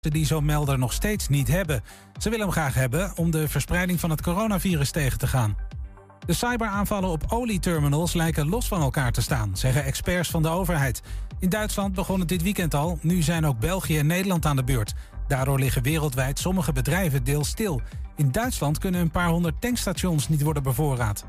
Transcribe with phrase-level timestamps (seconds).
[0.00, 1.82] die zo'n melder nog steeds niet hebben.
[2.20, 5.56] Ze willen hem graag hebben om de verspreiding van het coronavirus tegen te gaan.
[6.26, 11.02] De cyberaanvallen op olieterminals lijken los van elkaar te staan, zeggen experts van de overheid.
[11.38, 14.64] In Duitsland begon het dit weekend al, nu zijn ook België en Nederland aan de
[14.64, 14.94] beurt.
[15.28, 17.80] Daardoor liggen wereldwijd sommige bedrijven deels stil.
[18.16, 21.24] In Duitsland kunnen een paar honderd tankstations niet worden bevoorraad.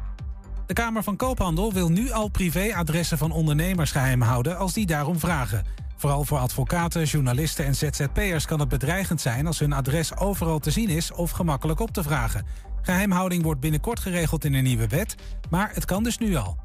[0.65, 5.19] De Kamer van Koophandel wil nu al privéadressen van ondernemers geheim houden als die daarom
[5.19, 5.63] vragen.
[5.99, 10.71] Vooral voor advocaten, journalisten en ZZP'ers kan het bedreigend zijn als hun adres overal te
[10.71, 12.45] zien is of gemakkelijk op te vragen.
[12.81, 15.15] Geheimhouding wordt binnenkort geregeld in een nieuwe wet,
[15.49, 16.57] maar het kan dus nu al.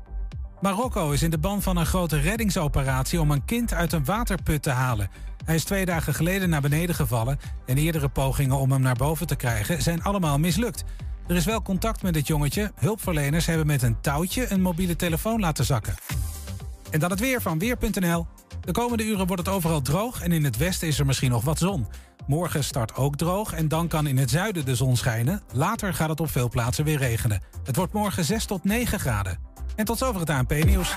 [0.60, 4.62] Marokko is in de ban van een grote reddingsoperatie om een kind uit een waterput
[4.62, 5.10] te halen.
[5.44, 9.27] Hij is twee dagen geleden naar beneden gevallen en eerdere pogingen om hem naar boven
[9.27, 10.84] te krijgen zijn allemaal mislukt.
[11.27, 12.72] Er is wel contact met het jongetje.
[12.74, 15.94] Hulpverleners hebben met een touwtje een mobiele telefoon laten zakken.
[16.94, 18.26] En dan het weer van Weer.nl.
[18.60, 21.44] De komende uren wordt het overal droog en in het westen is er misschien nog
[21.44, 21.86] wat zon.
[22.26, 25.42] Morgen start ook droog en dan kan in het zuiden de zon schijnen.
[25.52, 27.42] Later gaat het op veel plaatsen weer regenen.
[27.64, 29.38] Het wordt morgen 6 tot 9 graden.
[29.77, 30.96] En tot zover het ANP-nieuws.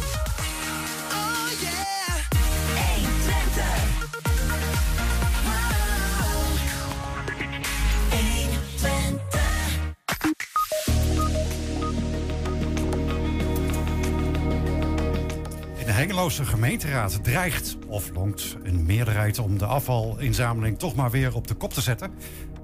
[16.21, 21.53] Hengeloze gemeenteraad dreigt of longt een meerderheid om de afvalinzameling toch maar weer op de
[21.53, 22.11] kop te zetten.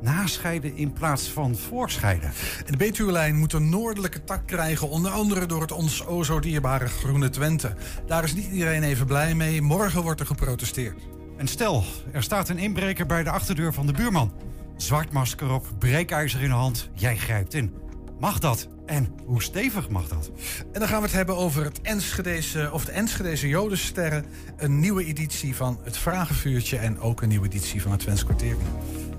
[0.01, 2.31] Nascheiden in plaats van voorscheiden.
[2.66, 6.88] De Betuwelijn moet een noordelijke tak krijgen, onder andere door het ons o zo dierbare
[6.88, 7.75] Groene Twente.
[8.07, 9.62] Daar is niet iedereen even blij mee.
[9.62, 11.07] Morgen wordt er geprotesteerd.
[11.38, 14.34] En stel, er staat een inbreker bij de achterdeur van de buurman.
[14.75, 17.86] Zwart masker op, breekijzer in de hand, jij grijpt in.
[18.19, 18.67] Mag dat?
[18.85, 20.31] En hoe stevig mag dat?
[20.73, 24.25] En dan gaan we het hebben over het Enschedese, of de Enschedese Jodensterren.
[24.57, 28.55] Een nieuwe editie van het Vragenvuurtje en ook een nieuwe editie van het Twents Kwartier.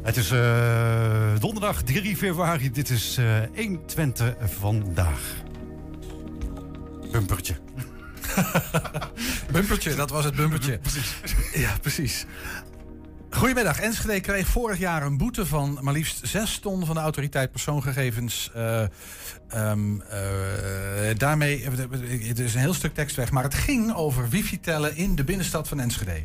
[0.03, 2.71] Het is eh, donderdag 3 februari.
[2.71, 5.43] Dit is eh 1 Twente vandaag.
[7.11, 7.57] Bumpertje.
[9.53, 10.79] Bumpertje, dat was het bumpertje.
[10.89, 11.15] Precies.
[11.53, 12.27] Ja, precies.
[13.31, 13.81] Goedemiddag.
[13.81, 18.51] Enschede kreeg vorig jaar een boete van maar liefst 6 ton van de autoriteit persoongegevens.
[18.55, 18.83] Eh,
[19.49, 21.65] ehm, eh, daarmee,
[22.29, 25.69] het is een heel stuk tekst weg, maar het ging over wifi-tellen in de binnenstad
[25.69, 26.25] van Enschede.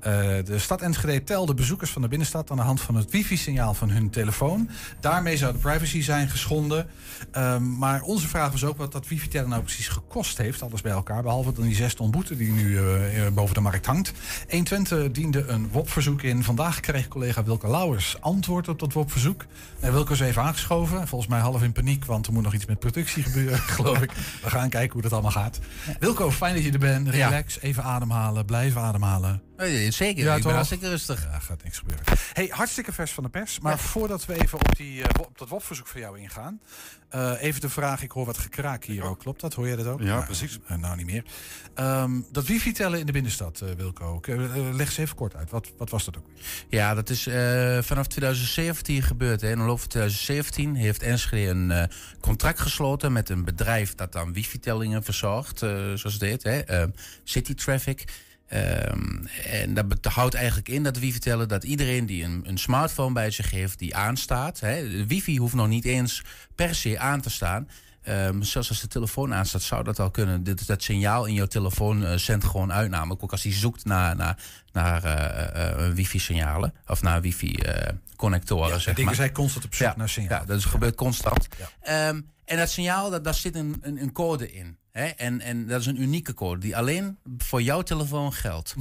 [0.00, 0.12] Eh,
[0.44, 3.90] de stad Enschede telde bezoekers van de binnenstad aan de hand van het wifi-signaal van
[3.90, 4.68] hun telefoon.
[5.00, 6.86] Daarmee zou de privacy zijn geschonden.
[7.30, 10.92] Ehm, maar onze vraag was ook wat dat wifi-tellen nou precies gekost heeft, alles bij
[10.92, 11.22] elkaar.
[11.22, 14.12] Behalve dan die 6 ton boete die nu eh, eh, boven de markt hangt.
[14.48, 16.44] 120 diende een WOP-verzoek in.
[16.44, 19.44] Vandaag kreeg collega Wilke Lauwers antwoord op dat WOP-verzoek.
[19.80, 21.08] Wilke is even aangeschoven.
[21.08, 24.12] Volgens mij half in paniek, want er moet nog iets met productie gebeuren, geloof ik.
[24.42, 25.58] We gaan kijken hoe dat allemaal gaat.
[25.98, 27.08] Wilco, fijn dat je er bent.
[27.08, 29.42] Relax, even ademhalen, blijven ademhalen.
[29.56, 31.22] Eh, Zeker, Ja, ik ben hartstikke rustig.
[31.24, 32.04] Ja, gaat niks gebeuren.
[32.32, 33.60] Hey, hartstikke vers van de pers.
[33.60, 36.60] Maar voordat we even op, die, eh, op dat WOP-verzoek van jou ingaan.
[37.08, 39.18] eh, even de vraag, ik hoor wat gekraak hier ook.
[39.18, 39.54] Klopt dat?
[39.54, 40.00] Hoor jij dat ook?
[40.00, 40.58] Ja, Nou, precies.
[40.66, 41.24] eh, nou, niet meer.
[41.74, 44.20] Ehm, dat wifi-tellen in de binnenstad, eh, Wilco.
[44.72, 45.50] leg eens even kort uit.
[45.50, 46.26] Wat, wat was dat ook?
[46.68, 47.22] Ja, dat is
[47.86, 49.40] vanaf 2017 gebeurd.
[49.40, 49.50] Hè.
[49.50, 51.90] In de loop van 2017 heeft Enschede een
[52.20, 56.58] contract gesloten met een bedrijf dat dan wifi-tellingen verzorgt, zoals het heet, hè.
[56.60, 56.84] eh,
[57.24, 58.04] City Traffic.
[58.52, 63.30] Ehm, en dat houdt eigenlijk in dat wifi-tellen dat iedereen die een, een smartphone bij
[63.30, 64.60] zich heeft die aanstaat.
[64.60, 66.22] Hè, wifi hoeft nog niet eens
[66.54, 67.68] per se aan te staan.
[68.02, 70.44] Ehm, zelfs als de telefoon aanstaat, zou dat al kunnen.
[70.44, 72.90] Dit, dat signaal in jouw telefoon eh, zendt gewoon uit.
[72.90, 74.36] Namelijk ook als hij zoekt naar, naar,
[74.72, 76.74] naar eh, eh, wifi-signalen.
[76.86, 79.14] Of naar wifi-connectoren, zeg dingen maar.
[79.14, 80.40] zijn constant op zoek Ja, naar signaal.
[80.40, 81.48] Ja, dat is, gebeurt constant.
[81.80, 84.78] Ehm, En dat signaal, dat, daar zit een, een, een code in.
[84.92, 85.04] Hè?
[85.06, 88.74] En, en dat is een unieke code die alleen voor jouw telefoon geldt.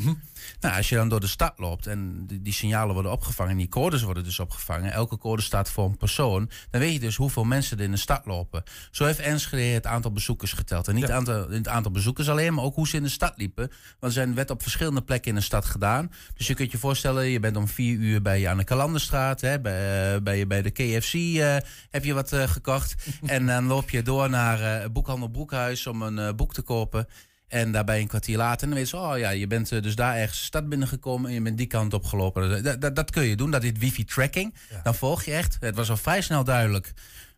[0.60, 3.70] Nou, als je dan door de stad loopt en die, die signalen worden opgevangen, die
[3.70, 7.44] codes worden dus opgevangen, elke code staat voor een persoon, dan weet je dus hoeveel
[7.44, 8.64] mensen er in de stad lopen.
[8.92, 10.88] Zo heeft Enschede het aantal bezoekers geteld.
[10.88, 13.34] En niet het, aantal, het aantal bezoekers alleen, maar ook hoe ze in de stad
[13.36, 13.68] liepen.
[13.68, 16.12] Want er zijn werd op verschillende plekken in de stad gedaan.
[16.34, 19.42] Dus je kunt je voorstellen, je bent om vier uur bij je aan de Kalanderstraat,
[19.42, 21.56] hè, bij, eh, bij, je bij de KFC eh,
[21.90, 22.96] heb je wat eh, gekocht.
[23.26, 27.08] en dan loop je door naar eh, boekhandel Broekhuis om een eh, boek te kopen.
[27.48, 29.96] En daarbij een kwartier later, en dan weet je, oh ja, je bent eh, dus
[29.96, 32.64] daar ergens de stad binnengekomen en je bent die kant op gelopen.
[32.64, 34.54] Dat, dat, dat kun je doen, dat is wifi-tracking.
[34.84, 35.58] Dan volg je echt.
[35.60, 36.94] Het was al vrij snel duidelijk.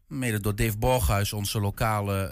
[0.08, 2.30] Mede door Dave Borghuis, onze lokale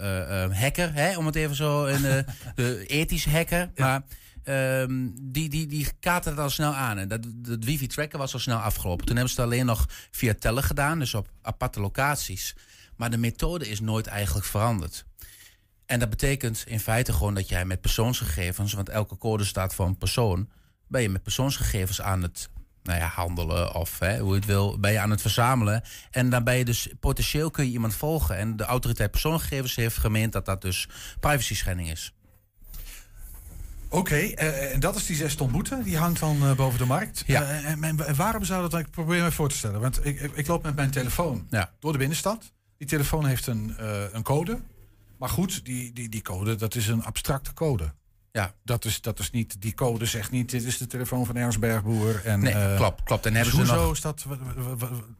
[0.52, 2.02] hacker, hè, om het even zo in
[2.54, 3.70] de, ethische hacker.
[3.76, 4.02] Maar
[4.44, 6.98] ehm, die, die, die kaarten het al snel aan.
[6.98, 9.06] En dat, dat wifi-tracken was al snel afgelopen.
[9.06, 12.54] Toen hebben ze het alleen nog via tellen gedaan, dus op aparte locaties.
[12.96, 15.04] Maar de methode is nooit eigenlijk veranderd.
[15.86, 19.86] En dat betekent in feite gewoon dat jij met persoonsgegevens, want elke code staat voor
[19.86, 20.48] een persoon,
[20.88, 22.48] ben je met persoonsgegevens aan het
[22.82, 25.82] nou ja, handelen of hè, hoe je het wil, ben je aan het verzamelen.
[26.10, 28.36] En dan ben je dus potentieel kun je iemand volgen.
[28.36, 30.88] En de autoriteit persoonsgegevens heeft gemeend dat dat dus
[31.20, 32.12] privacy schending is.
[33.88, 35.80] Oké, eh, en dat is die zes ton boete.
[35.84, 37.22] Die hangt dan eh, boven de markt.
[37.26, 37.42] Ja.
[37.42, 38.80] Eh, en, en waarom zou dat...
[38.80, 39.80] Ik probeer me voor te stellen.
[39.80, 41.70] Want ik, ik, ik loop met mijn telefoon Ja.
[41.78, 42.52] door de binnenstad.
[42.82, 44.60] Die telefoon heeft een, eh, een code.
[45.18, 47.94] Maar goed, die, die, die code, dat is een abstracte code.
[48.32, 48.54] Ja.
[48.64, 51.60] Dat is, dat is niet, die code zegt niet, dit is de telefoon van Ernst
[51.60, 52.20] Bergboer.
[52.24, 53.26] En, Nee, eh, klopt, klopt.
[53.26, 54.24] En dus hebben ze hoezo nog- is dat,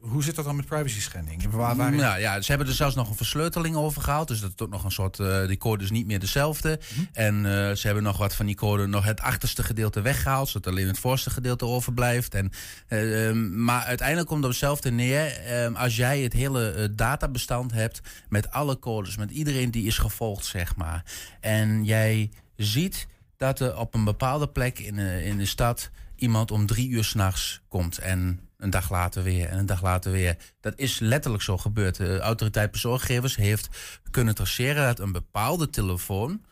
[0.01, 1.51] hoe zit dat dan met privacy schending?
[1.51, 4.29] Waar, waarin- Nou ja, ze hebben er zelfs nog een versleuteling over gehaald.
[4.29, 5.19] Dus dat is ook nog een soort.
[5.19, 6.81] eh, die code is niet meer dezelfde.
[6.95, 7.05] Mhm.
[7.13, 10.49] En eh, ze hebben nog wat van die code, nog het achterste gedeelte weggehaald.
[10.49, 12.35] Zodat alleen het voorste gedeelte overblijft.
[12.35, 12.51] En,
[12.89, 15.37] eh, ehm, maar uiteindelijk komt het op hetzelfde neer.
[15.41, 18.01] Ehm, als jij het hele databestand hebt.
[18.29, 21.05] met alle codes, met iedereen die is gevolgd, zeg maar.
[21.41, 22.31] En jij
[22.65, 23.07] ziet
[23.37, 25.91] dat er op een bepaalde plek in de, in de stad.
[26.17, 27.99] iemand om drie uur s'nachts komt.
[27.99, 30.37] En een dag later weer en een dag later weer.
[30.61, 31.97] Dat is letterlijk zo gebeurd.
[31.97, 33.69] De autoriteit persoonsgegevens heeft
[34.11, 36.43] kunnen traceren dat een bepaalde telefoon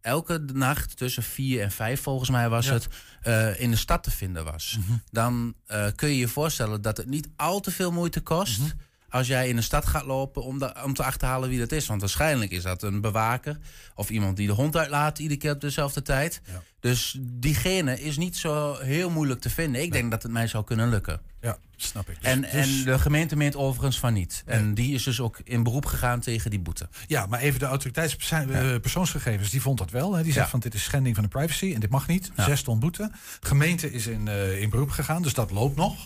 [0.00, 2.72] elke nacht tussen vier en vijf, volgens mij was Ja.
[2.72, 2.88] het,
[3.22, 4.78] eh, in de stad te vinden was.
[5.10, 8.60] Dan eh, kun je je voorstellen dat het niet al te veel moeite kost.
[9.10, 11.86] Als jij in de stad gaat lopen om, da- om te achterhalen wie dat is.
[11.86, 13.58] Want waarschijnlijk is dat een bewaker.
[13.94, 16.40] Of iemand die de hond uitlaat iedere keer op dezelfde tijd.
[16.80, 19.82] Dus diegene is niet zo heel moeilijk te vinden.
[19.82, 21.20] Ik denk dat het mij zou kunnen lukken.
[21.40, 22.16] Ja, snap ik.
[22.22, 24.42] En, Dus- en de gemeente meent overigens van niet.
[24.46, 26.88] En die is dus ook in beroep gegaan tegen die boete.
[27.06, 30.14] Ja, maar even de autoriteitspersoonsgegevens, die vond dat wel.
[30.14, 30.22] Hè.
[30.22, 30.50] Die zegt Ja.
[30.50, 32.30] van dit is schending van de privacy en dit mag niet.
[32.36, 33.10] Zes ton boete.
[33.40, 35.96] De gemeente is in, eh, in beroep gegaan, dus dat loopt nog.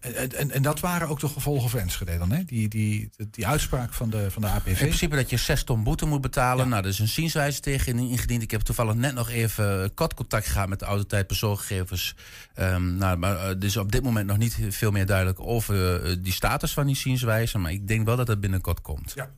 [0.00, 2.44] En, en, en dat waren ook de gevolgen voor Enschede dan, hè?
[2.44, 4.66] Die, die, die uitspraak van de, van de APV.
[4.66, 6.68] In principe dat je 6 ton boete moet betalen.
[6.68, 8.42] Nou, er is een zienswijze tegen ingediend.
[8.42, 12.14] Ik heb toevallig net nog even kort contact gehad met de autoriteit persoonsgegevens.
[12.54, 16.04] Ehm, nou, maar eh, er is op dit moment nog niet veel meer duidelijk over
[16.04, 17.58] eh, die status van die zienswijze.
[17.58, 19.12] Maar ik denk wel dat het binnenkort komt.
[19.14, 19.30] Ja.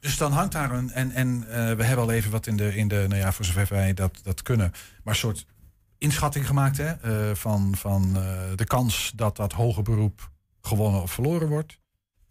[0.00, 0.90] Dus dan hangt daar een.
[0.90, 2.76] En, en eh, we hebben al even wat in de.
[2.76, 4.72] In de nou ja, voor zover wij dat, dat kunnen.
[5.04, 5.46] Maar een soort
[5.98, 8.22] inschatting gemaakt hè, eh, van, van eh,
[8.54, 11.78] de kans dat dat hoger beroep gewonnen of verloren wordt.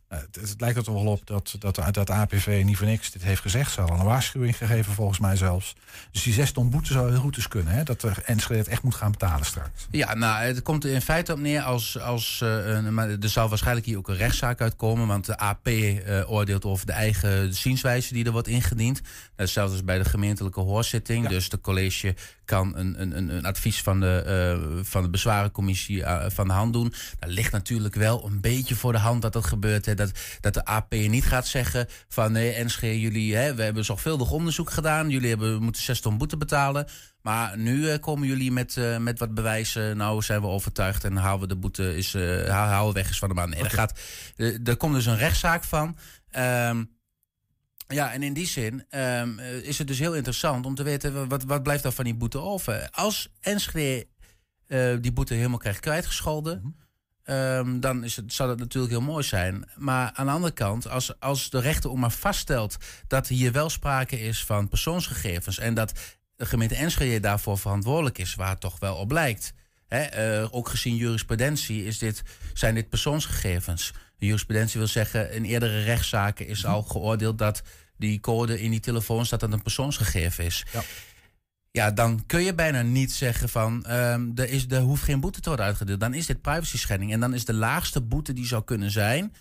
[0.07, 3.11] Eh, het, het lijkt er toch wel op dat, dat, dat APV niet voor niks
[3.11, 3.71] dit heeft gezegd.
[3.71, 5.75] Ze hadden een waarschuwing gegeven, volgens mij zelfs.
[6.11, 7.73] Dus die zes ton boete zou heel goed eens kunnen.
[7.73, 9.87] Hè, dat de Enschede het echt moet gaan betalen straks.
[9.91, 11.99] Ja, nou, het komt er in feite op neer als.
[11.99, 15.07] als eh, maar er zal waarschijnlijk hier ook een rechtszaak uitkomen.
[15.07, 19.01] Want de AP eh, oordeelt over de eigen zienswijze die er wordt ingediend.
[19.35, 21.27] Dat is zelfs als bij de gemeentelijke hoorzitting.
[21.27, 22.15] Dus de college
[22.45, 26.93] kan een, een, een- een advies van de, van de bezwarencommissie van de hand doen.
[27.19, 29.85] Dat ligt natuurlijk wel een beetje voor de hand dat dat gebeurt.
[29.85, 29.94] Hè.
[29.95, 34.31] Dat, dat de AP niet gaat zeggen van nee, NSG, jullie, hè, we hebben zorgvuldig
[34.31, 35.09] onderzoek gedaan.
[35.09, 36.87] Jullie hebben, moeten 6 ton boete betalen.
[37.21, 39.97] Maar nu eh, komen jullie met, eh, met wat bewijzen.
[39.97, 43.19] Nou zijn we overtuigd en halen we de boete is, eh halen we weg is
[43.19, 43.49] van de baan.
[43.49, 43.99] Nee, er, gaat,
[44.35, 45.97] eh, er komt dus een rechtszaak van.
[46.31, 46.83] Ehm,
[47.87, 51.27] ja, en in die zin ehm, eh, is het dus heel interessant om te weten...
[51.27, 52.89] wat, wat blijft er van die boete over.
[52.91, 54.07] Als Enschede
[54.67, 56.75] eh, die boete helemaal krijgt kwijtgescholden...
[57.25, 59.69] ehm, dan is het, zou dat natuurlijk heel mooi zijn.
[59.75, 62.77] Maar aan de andere kant, als, als de rechter ook maar vaststelt...
[63.07, 65.59] dat hier wel sprake is van persoonsgegevens...
[65.59, 65.91] en dat
[66.35, 68.35] de gemeente Enschede daarvoor verantwoordelijk is...
[68.35, 69.53] waar het toch wel op lijkt...
[69.87, 73.93] Eh, ook gezien jurisprudentie is dit, zijn dit persoonsgegevens.
[74.17, 77.61] Jurisprudentie wil zeggen, in eerdere rechtszaken is al geoordeeld dat
[77.97, 80.65] die code in die telefoon staat dat een persoonsgegeven is.
[80.71, 80.83] Ja.
[81.75, 85.39] Ja, dan kun je bijna niet zeggen van ehm, er, is, er hoeft geen boete
[85.41, 85.99] te worden uitgedeeld.
[85.99, 87.11] Dan is dit privacy schending.
[87.13, 89.33] En dan is de laagste boete die zou kunnen zijn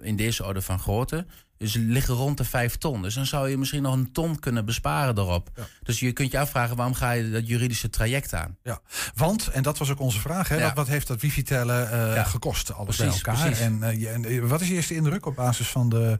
[0.00, 1.26] in deze orde van grootte.
[1.56, 3.02] Dus liggen rond de vijf ton.
[3.02, 5.50] Dus dan zou je misschien nog een ton kunnen besparen erop.
[5.82, 8.56] Dus je kunt je afvragen waarom ga je dat juridische traject aan?
[8.62, 8.80] Ja,
[9.14, 10.62] want, en dat was ook onze vraag, hè, Ja.
[10.62, 12.24] wat, wat heeft dat wifi-tellen eh, Ja.
[12.24, 12.72] gekost?
[12.72, 13.46] Alles Precies, bij elkaar.
[13.46, 13.64] precies.
[13.64, 16.18] En, eh, je- en eh, wat is je eerste indruk op basis van de,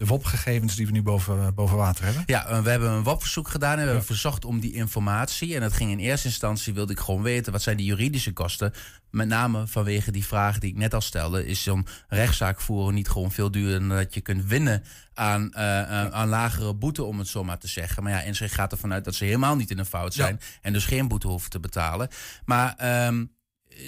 [0.00, 2.22] de WOP-gegevens die we nu boven, boven water hebben?
[2.26, 5.54] Ja, eh, we hebben een WAP-verzoek gedaan en we hebben verzocht om die informatie.
[5.54, 8.72] En dat ging in eerste instantie, wilde ik gewoon weten, wat zijn de juridische kosten?
[9.10, 13.08] Met name vanwege die vraag die ik net al stelde, is zo'n rechtszaak voeren niet
[13.08, 14.82] gewoon veel duurder dan dat je kunt winnen
[15.14, 18.02] aan, eh, aan- aan lagere boete, om het zo maar te zeggen.
[18.02, 20.72] Maar ja, NSG gaat ervan uit dat ze helemaal niet in een fout zijn en
[20.72, 22.08] dus geen boete hoeven te betalen.
[22.44, 23.24] Maar ehm,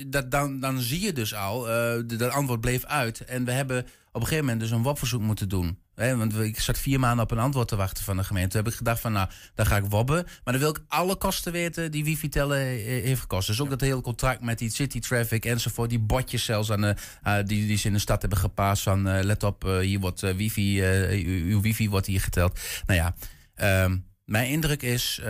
[0.06, 3.20] dat, dan, dan zie je dus al, eh, dat antwoord bleef uit.
[3.20, 3.78] En we hebben
[4.12, 5.78] op een gegeven moment dus een WAP-verzoek moeten doen.
[5.94, 8.48] Hè, want ik zat vier maanden op een antwoord te wachten van de gemeente.
[8.50, 10.24] Toen heb ik gedacht van, nou, dan ga ik wobben.
[10.24, 13.46] Maar dan wil ik alle kosten weten die wifi tellen eh, heeft gekost.
[13.46, 15.90] Dus ook dat hele contract met die city traffic enzovoort.
[15.90, 19.08] Die bordjes zelfs aan de, eh, die, die ze in de stad hebben gepaast van...
[19.08, 22.60] eh, let op, eh, hier wordt eh, wifi, eh, uw, wifi wordt hier geteld.
[22.86, 23.14] Nou ja,
[23.54, 23.96] ehm,
[24.32, 25.24] mijn indruk is, eh,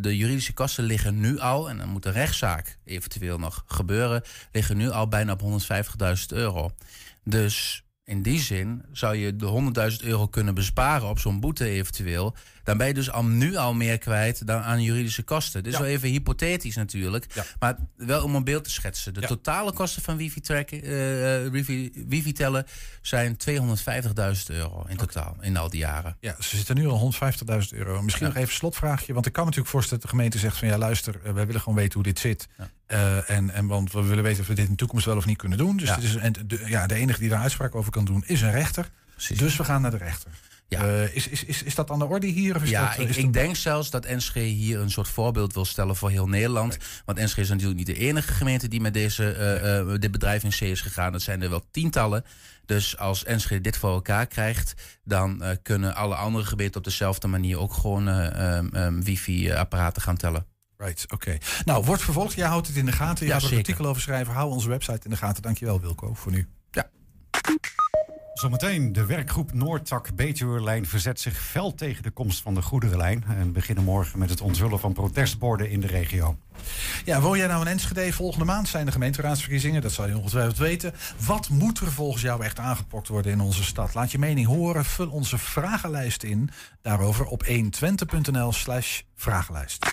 [0.00, 1.70] de juridische kosten liggen nu al...
[1.70, 4.22] en dan moet de rechtszaak eventueel nog gebeuren...
[4.52, 6.70] liggen nu al bijna op 150.000 euro.
[7.24, 12.34] Dus in die zin zou je de 100.000 euro kunnen besparen op zo'n boete eventueel.
[12.68, 15.62] Dan ben je dus al nu al meer kwijt dan aan juridische kosten.
[15.62, 15.84] Dit is Ja.
[15.84, 17.26] wel even hypothetisch natuurlijk.
[17.34, 17.44] Ja.
[17.58, 19.14] Maar wel om een beeld te schetsen.
[19.14, 19.26] De Ja.
[19.26, 22.66] totale kosten van wifi, tracken, eh, wifi, wifi tellen
[23.02, 26.16] zijn 250.000 euro in totaal in al die jaren.
[26.20, 28.02] Ja, ze zitten nu al 150.000 euro.
[28.02, 29.12] Misschien nog even een slotvraagje.
[29.12, 31.60] Want ik kan natuurlijk voorstellen dat de gemeente zegt van ja, luister, eh, wij willen
[31.60, 32.48] gewoon weten hoe dit zit.
[32.86, 35.26] Eh, en, en want we willen weten of we dit in de toekomst wel of
[35.26, 35.76] niet kunnen doen.
[35.76, 35.94] Dus Ja.
[35.94, 38.50] het is, en de, ja, de enige die daar uitspraak over kan doen is een
[38.52, 38.90] rechter.
[39.14, 39.38] Precies.
[39.38, 40.30] Dus we gaan naar de rechter.
[40.68, 40.86] Ja.
[40.86, 42.56] Eh, is, is, is, is dat aan de orde hier?
[42.56, 44.90] Of is ja, dat, eh, ik, is ik dat- denk zelfs dat NSG hier een
[44.90, 46.76] soort voorbeeld wil stellen voor heel Nederland.
[47.04, 50.52] Want NSG is natuurlijk niet de enige gemeente die met deze, eh, dit bedrijf in
[50.52, 51.12] zee is gegaan.
[51.12, 52.24] Dat zijn er wel tientallen.
[52.66, 57.58] Dus als NSG dit voor elkaar krijgt, dan kunnen alle andere gemeenten op dezelfde manier
[57.58, 60.46] ook gewoon eh, ehm, ehm, wifi-apparaten gaan tellen.
[60.76, 61.36] Right, oké.
[61.64, 62.34] Nou, wordt vervolgd.
[62.34, 63.26] Jij houdt het in de gaten.
[63.26, 64.34] Je Ja, gaat er een artikel over schrijven.
[64.34, 65.42] Hou onze website in de gaten.
[65.42, 66.48] Dankjewel, Wilco, voor nu.
[68.38, 73.24] Zometeen de werkgroep Noordtak Betuwerlijn verzet zich fel tegen de komst van de goederenlijn.
[73.28, 76.36] En beginnen morgen met het onthullen van protestborden in de regio.
[77.04, 78.12] Ja, woon jij nou in Enschede?
[78.12, 79.82] Volgende maand zijn de gemeenteraadsverkiezingen.
[79.82, 80.94] Dat zal je ongetwijfeld weten.
[81.26, 83.94] Wat moet er volgens jou echt aangepokt worden in onze stad?
[83.94, 84.84] Laat je mening horen.
[84.84, 86.50] Vul onze vragenlijst in.
[86.82, 89.86] Daarover op 120.nl slash vragenlijst.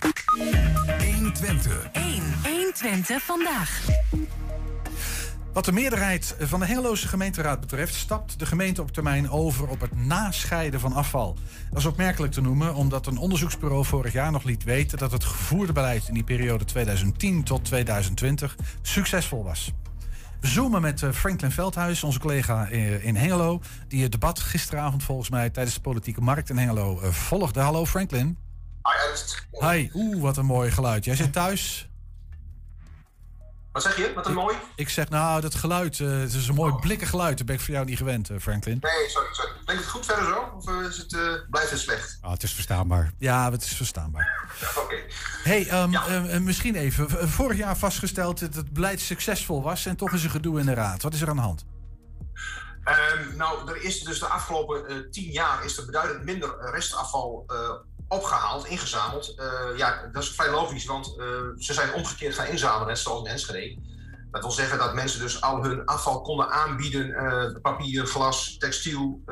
[1.14, 1.88] 120.
[1.92, 2.22] 1.
[2.42, 3.84] 120 vandaag.
[5.56, 7.94] Wat de meerderheid van de Hengeloze gemeenteraad betreft...
[7.94, 11.36] stapt de gemeente op termijn over op het nascheiden van afval.
[11.70, 14.98] Dat is opmerkelijk te noemen, omdat een onderzoeksbureau vorig jaar nog liet weten...
[14.98, 19.72] dat het gevoerde beleid in die periode 2010 tot 2020 succesvol was.
[20.40, 23.60] We zoomen met eh, Franklin Veldhuis, onze collega eh, in Hengelo...
[23.88, 27.60] die het debat gisteravond volgens mij tijdens de politieke markt in Hengelo eh, volgde.
[27.60, 28.38] Hallo Franklin.
[28.82, 29.46] Hi Ernst.
[29.50, 31.04] Hi, oeh, wat een mooi geluid.
[31.04, 31.88] Jij zit thuis?
[33.76, 34.12] Wat zeg je?
[34.14, 34.56] Wat een mooi?
[34.74, 37.38] Ik zeg, nou, dat geluid, eh, het is een mooi blikken geluid.
[37.38, 38.78] Dat ben ik voor jou niet gewend, eh, Franklin.
[38.80, 39.52] Nee, sorry, sorry.
[39.64, 40.52] Klinkt het goed verder zo?
[40.56, 42.18] Of eh, is het, blijft het slecht?
[42.20, 43.12] Ah, het is verstaanbaar.
[43.18, 44.50] Ja, het is verstaanbaar.
[44.82, 44.96] Oké.
[45.42, 47.28] hey, ehm, eh, misschien even.
[47.28, 49.86] Vorig jaar vastgesteld dat het beleid succesvol was...
[49.86, 51.02] en toch is er gedoe in de raad.
[51.02, 51.64] Wat is er aan de hand?
[52.84, 57.44] Ehm, nou, er is dus de afgelopen tien jaar is er beduidend minder restafval
[58.08, 59.34] opgehaald, ingezameld.
[59.38, 61.26] Eh, ja, dat is vrij logisch, want eh,
[61.58, 63.78] ze zijn omgekeerd gaan inzamelen, net zoals in Enschede.
[64.30, 69.22] Dat wil zeggen dat mensen dus al hun afval konden aanbieden, eh, papier, glas, textiel,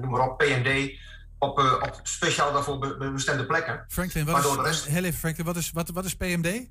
[0.00, 0.98] noem maar op, P&D,
[1.38, 3.84] op, op speciaal daarvoor be- be- bestemde plekken.
[3.88, 6.68] Franklin, wat Waardoor de is, rest- heel even, Franklin, wat is, wat, wat is PMD?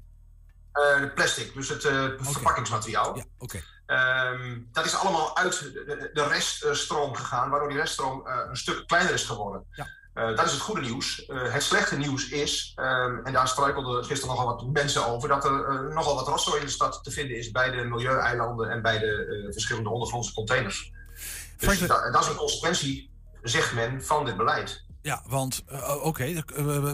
[1.15, 1.81] Plastic, dus het
[2.19, 3.17] verpakkingsmateriaal.
[3.17, 3.61] Ja, oké.
[3.85, 9.13] Ehm, dat is allemaal uit de, de reststroom gegaan, waardoor die reststroom een stuk kleiner
[9.13, 9.65] is geworden.
[10.13, 11.25] Eh, dat is het goede nieuws.
[11.25, 15.45] Eh, het slechte nieuws is, ehm, en daar struikelden gisteren nogal wat mensen over, dat
[15.45, 18.81] er eh, nogal wat rotzooi in de stad te vinden is bij de milieueilanden en
[18.81, 20.91] bij de verschillende ondergrondse containers.
[21.57, 23.09] Dus da- dat is een consequentie,
[23.41, 24.85] zegt men, van dit beleid.
[25.01, 25.63] Ja, want
[26.01, 26.41] oké, eh,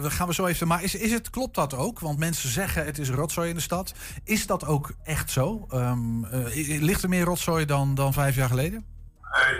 [0.02, 0.68] we gaan we zo even.
[0.68, 2.00] Maar is, is het, klopt dat ook?
[2.00, 3.94] Want mensen zeggen het is rotzooi in de stad.
[4.24, 5.66] Is dat ook echt zo?
[5.70, 8.86] Ehm, eh, ligt er meer rotzooi dan, dan vijf jaar geleden?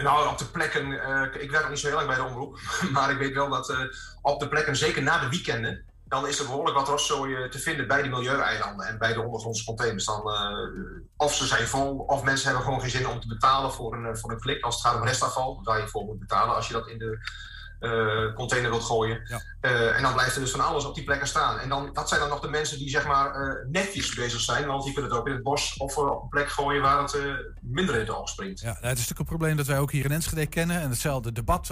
[0.02, 2.60] Nou, op de plekken, eh, ik werk nog niet zo heel lang bij de omroep,
[2.94, 3.80] maar ik weet wel dat eh,
[4.22, 7.88] op de plekken, zeker na de weekenden, dan is er behoorlijk wat rotzooi te vinden
[7.88, 10.06] bij de milieueilanden en bij de ondergrondse containers.
[10.06, 10.22] Dan,
[11.18, 14.18] of ze zijn vol, of mensen hebben gewoon geen zin om te betalen voor een,
[14.18, 14.64] voor een klik.
[14.64, 17.20] Als het gaat om restafval, waar je voor moet betalen als je dat in de
[17.80, 19.22] eh, container wilt gooien.
[19.62, 21.60] Eh, en dan blijft er dus van alles op die plekken staan.
[21.60, 24.66] En dan, dat zijn dan nog de mensen die zeg maar eh, netjes bezig zijn.
[24.66, 27.18] Want die kunnen het ook in het bos of op een plek gooien waar het
[27.62, 28.60] minder in het oog springt.
[28.60, 30.82] Ja, het is natuurlijk een probleem dat wij ook hier in Enschede kennen.
[30.82, 31.70] En hetzelfde debat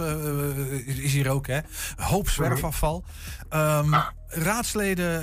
[0.86, 1.46] is hier ook.
[1.46, 1.58] Hè.
[1.96, 3.04] Hoop zwerfafval.
[3.54, 3.94] Um,
[4.28, 5.22] Raadsleden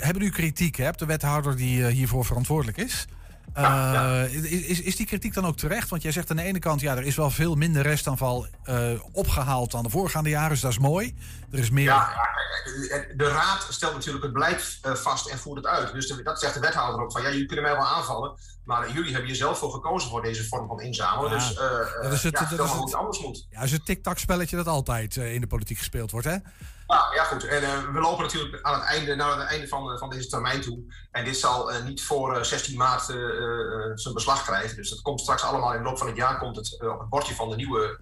[0.00, 3.06] hebben nu kritiek hè, op de wethouder die hiervoor verantwoordelijk is.
[3.58, 4.34] Uh,
[4.70, 5.88] is, is die kritiek dan ook terecht?
[5.88, 8.90] Want jij zegt aan de ene kant, ja, er is wel veel minder restaanval uh,
[9.12, 11.14] opgehaald dan de voorgaande jaren, dus dat is mooi.
[11.52, 11.84] Er is meer...
[11.84, 12.08] Ja,
[13.16, 15.92] de raad stelt natuurlijk het beleid vast en voert het uit.
[15.92, 19.10] Dus dat zegt de wethouder ook van, ja, jullie kunnen mij wel aanvallen, maar jullie
[19.10, 21.30] hebben hier zelf voor gekozen voor deze vorm van inzamelen.
[21.30, 21.36] Ja.
[21.36, 23.46] Dus dat is het, ja, dat is het, anders moet.
[23.50, 26.36] Ja, is het tik-tak spelletje dat altijd in de politiek gespeeld wordt, hè?
[26.86, 27.44] Nou ja, goed.
[27.44, 30.60] En uh, we lopen natuurlijk aan het einde, naar het einde van, van deze termijn
[30.60, 30.78] toe.
[31.10, 33.04] En dit zal niet voor uh, 16 maart
[33.94, 34.76] zijn beslag krijgen.
[34.76, 37.08] Dus dat komt straks allemaal in de loop van het jaar komt het, op het
[37.08, 37.98] bordje van de nieuwe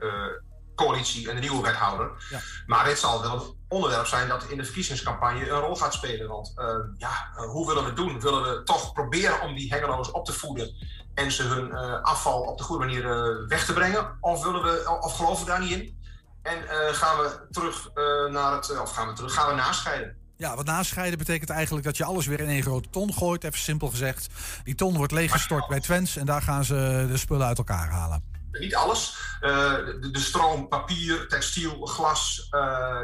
[0.74, 2.10] coalitie en de nieuwe wethouder.
[2.30, 2.40] Ja.
[2.66, 6.28] Maar dit zal wel een onderwerp zijn dat in de verkiezingscampagne een rol gaat spelen.
[6.28, 6.54] Want
[6.98, 8.20] ja, hoe willen we het doen?
[8.20, 10.74] Willen we toch proberen om die hengeloos op te voeden
[11.14, 13.04] en ze hun afval op de goede manier
[13.48, 14.16] weg te brengen?
[14.20, 16.00] Of, willen we, of geloven we daar niet in?
[16.42, 16.58] En
[16.94, 17.90] gaan we terug
[18.30, 20.16] naar het, of gaan we terug, gaan we nascheiden.
[20.36, 23.44] Ja, wat nascheiden betekent eigenlijk dat je alles weer in één grote ton gooit.
[23.44, 24.28] Even simpel gezegd.
[24.64, 28.31] Die ton wordt leeggestort bij Twents en daar gaan ze de spullen uit elkaar halen.
[28.60, 29.16] Niet alles.
[29.40, 32.46] Uh, de, de, stroom, papier, textiel, glas,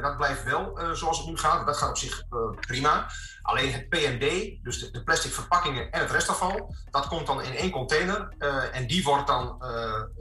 [0.02, 1.66] dat blijft wel zoals het nu gaat.
[1.66, 2.22] Dat gaat op zich
[2.60, 3.10] prima.
[3.42, 7.70] Alleen het PMD, dus de, plastic verpakkingen en het restafval, dat komt dan in één
[7.70, 8.34] container.
[8.72, 9.62] En die wordt dan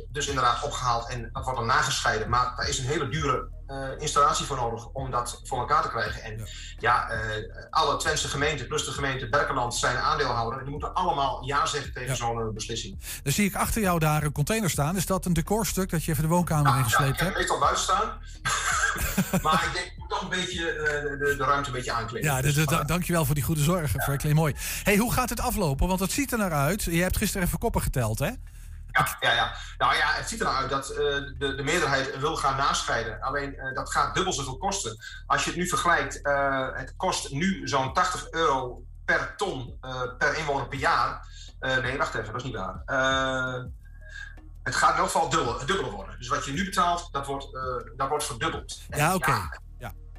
[0.09, 2.29] dus inderdaad opgehaald en dat wordt dan nagescheiden.
[2.29, 5.89] Maar daar is een hele dure uh, installatie voor nodig om dat voor elkaar te
[5.89, 6.23] krijgen.
[6.23, 6.47] En
[6.77, 7.11] ja, ja
[7.69, 10.61] alle Twentse gemeenten plus de gemeente Berkeland zijn aandeelhouder.
[10.61, 12.15] Die moeten allemaal ja zeggen tegen ja.
[12.15, 12.99] zo'n beslissing.
[13.23, 14.95] Dan zie ik achter jou daar een container staan.
[14.95, 17.37] Is dat een decorstuk dat je even de woonkamer ingesleept ja, hebt?
[17.37, 18.17] Ja, ik heb buiten staan.
[19.43, 20.63] maar ik denk toch een beetje
[21.19, 22.31] de, de, ruimte een beetje aankleden.
[22.31, 24.03] Ja, dus, dankjewel voor die goede zorg, ja.
[24.03, 24.35] Franklin.
[24.35, 24.55] Mooi.
[24.83, 25.87] Hey, hoe gaat het aflopen?
[25.87, 26.83] Want het ziet er naar uit.
[26.83, 28.31] Je hebt gisteren even koppen geteld, hè?
[28.91, 29.55] Ja, ja, ja.
[29.77, 33.21] Nou ja, het ziet er nou uit dat uh, de, de meerderheid wil gaan nascheiden.
[33.21, 34.97] Alleen uh, dat gaat dubbel zoveel kosten.
[35.25, 39.79] Als je het nu vergelijkt, uh, het kost nu zo'n 80 euro per ton
[40.17, 41.27] per inwoner per jaar.
[41.59, 42.81] nee, wacht even, dat is niet waar.
[44.63, 46.17] het gaat in elk geval dubbel, dubbel worden.
[46.17, 47.47] Dus wat je nu betaalt, dat wordt,
[47.97, 48.81] dat wordt verdubbeld.
[48.89, 49.15] Ja, oké.
[49.15, 49.35] Okay.
[49.35, 49.66] Ja,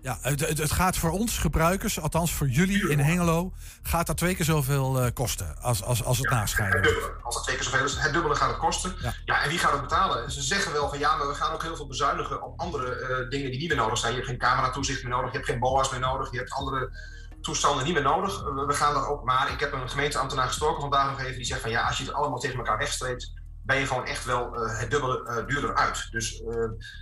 [0.02, 3.52] het, het, het, gaat voor ons gebruikers, althans voor jullie in Hengelo,
[3.82, 6.80] gaat dat twee keer zoveel uh, kosten als, als, als het ja, nascheiden.
[6.80, 7.12] Het dubbele.
[7.22, 8.94] Als dat twee keer zoveel is, het dubbele gaat het kosten.
[9.00, 9.14] Ja.
[9.24, 9.42] ja.
[9.42, 10.30] en wie gaat het betalen?
[10.30, 13.30] Ze zeggen wel van ja, maar we gaan ook heel veel bezuinigen op andere uh,
[13.30, 14.12] dingen die niet meer nodig zijn.
[14.12, 16.90] Je hebt geen cameratoezicht meer nodig, je hebt geen BOA's meer nodig, je hebt andere
[17.40, 18.42] toestanden niet meer nodig.
[18.42, 21.60] We gaan dat ook, maar ik heb een gemeenteambtenaar gesproken vandaag nog even, die zegt
[21.60, 23.32] van ja, als je het allemaal tegen elkaar wegstreept,
[23.62, 26.08] ben je gewoon echt wel uh, het dubbele duurder uit.
[26.10, 26.42] Dus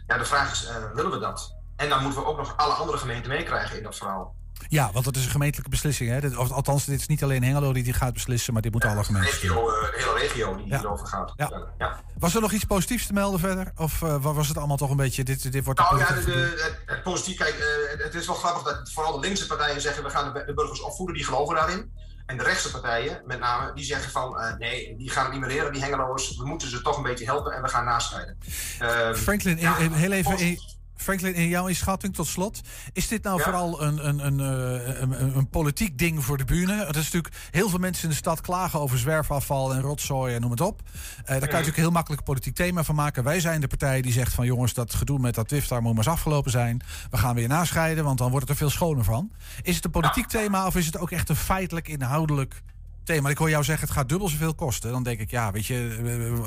[0.06, 1.55] ja, de vraag is, willen we dat?
[1.76, 4.34] En dan moeten we ook nog alle andere gemeenten meekrijgen in dat verhaal.
[4.68, 6.10] Ja, want dat is een gemeentelijke beslissing.
[6.10, 6.20] Hè?
[6.20, 8.96] Dit, althans, dit is niet alleen Hengelo die die gaat beslissen, maar dit moeten ja,
[8.96, 9.32] alle gemeenten.
[9.32, 10.78] Regio, uh, de hele regio die ja.
[10.78, 11.32] hierover gaat.
[11.36, 11.66] Ja.
[11.78, 12.00] ja.
[12.18, 13.72] Was er nog iets positiefs te melden verder?
[13.76, 15.24] Of uh, was het allemaal toch een beetje.
[15.24, 17.36] Dit, dit wordt nou ja, de, de, het, positief.
[17.36, 20.52] Kijk, uh, het is wel grappig dat vooral de linkse partijen zeggen: we gaan de,
[20.54, 22.04] burgers opvoeden, die geloven daarin.
[22.26, 25.50] En de rechtse partijen, met name, die zeggen van nee, die gaan het niet meer
[25.50, 26.36] leren, die Hengeloers.
[26.36, 28.38] We moeten ze toch een beetje helpen en we gaan nascheiden.
[28.78, 29.58] Ehm, Franklin,
[29.92, 30.58] heel even.
[30.96, 32.60] Franklin, in jouw inschatting tot slot,
[32.92, 36.86] is dit nou vooral een, een, een, eh, een, een, politiek ding voor de bühne?
[36.86, 40.40] Het is natuurlijk, heel veel mensen in de stad klagen over zwerfafval en rotzooi en
[40.40, 40.82] noem het op.
[40.82, 40.92] Uh,
[41.26, 43.24] daar kan je natuurlijk een heel makkelijk politiek thema van maken.
[43.24, 46.04] Wij zijn de partij die zegt van jongens, dat gedoe met dat WIFTAR moet maar
[46.04, 46.82] eens afgelopen zijn.
[47.10, 49.30] We gaan weer nascheiden, want dan wordt het er veel schoner van.
[49.62, 52.62] Is het een politiek thema of is het ook echt een feitelijk, inhoudelijk
[53.04, 53.28] thema?
[53.28, 54.90] Ik hoor jou zeggen, het gaat dubbel zoveel kosten.
[54.90, 55.98] Dan denk ik, ja, weet je,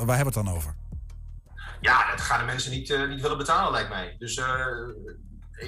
[0.05, 0.75] waar hebben we het dan over?
[1.81, 4.15] Ja, dat gaan de mensen niet, uh, niet willen betalen, lijkt mij.
[4.19, 4.65] Dus uh,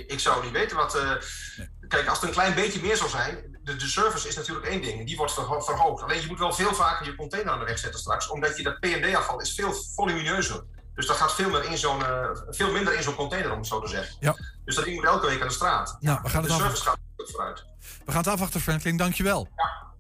[0.08, 0.93] ik zou niet weten wat.
[0.93, 1.69] Nee.
[1.88, 3.60] Kijk, als het een klein beetje meer zou zijn.
[3.63, 5.06] De, de service is natuurlijk één ding.
[5.08, 6.04] Die wordt verho verhoogd.
[6.04, 8.30] Alleen je moet wel veel vaker je container aan de weg zetten straks.
[8.30, 10.63] Omdat je dat PND-afval is veel volumineuzer.
[10.95, 12.04] Dus dat gaat veel, meer in zo'n,
[12.50, 14.15] veel minder in zo'n container, om het zo te zeggen.
[14.19, 14.36] Ja.
[14.65, 15.97] Dus dat ding moet elke week aan de straat.
[16.00, 17.65] Nou, we gaan de service gaat vooruit.
[18.06, 18.97] We gaan het afwachten, Franklin.
[18.97, 19.47] Dankjewel.
[19.56, 19.93] Ja,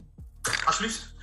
[0.65, 1.13] alsjeblieft.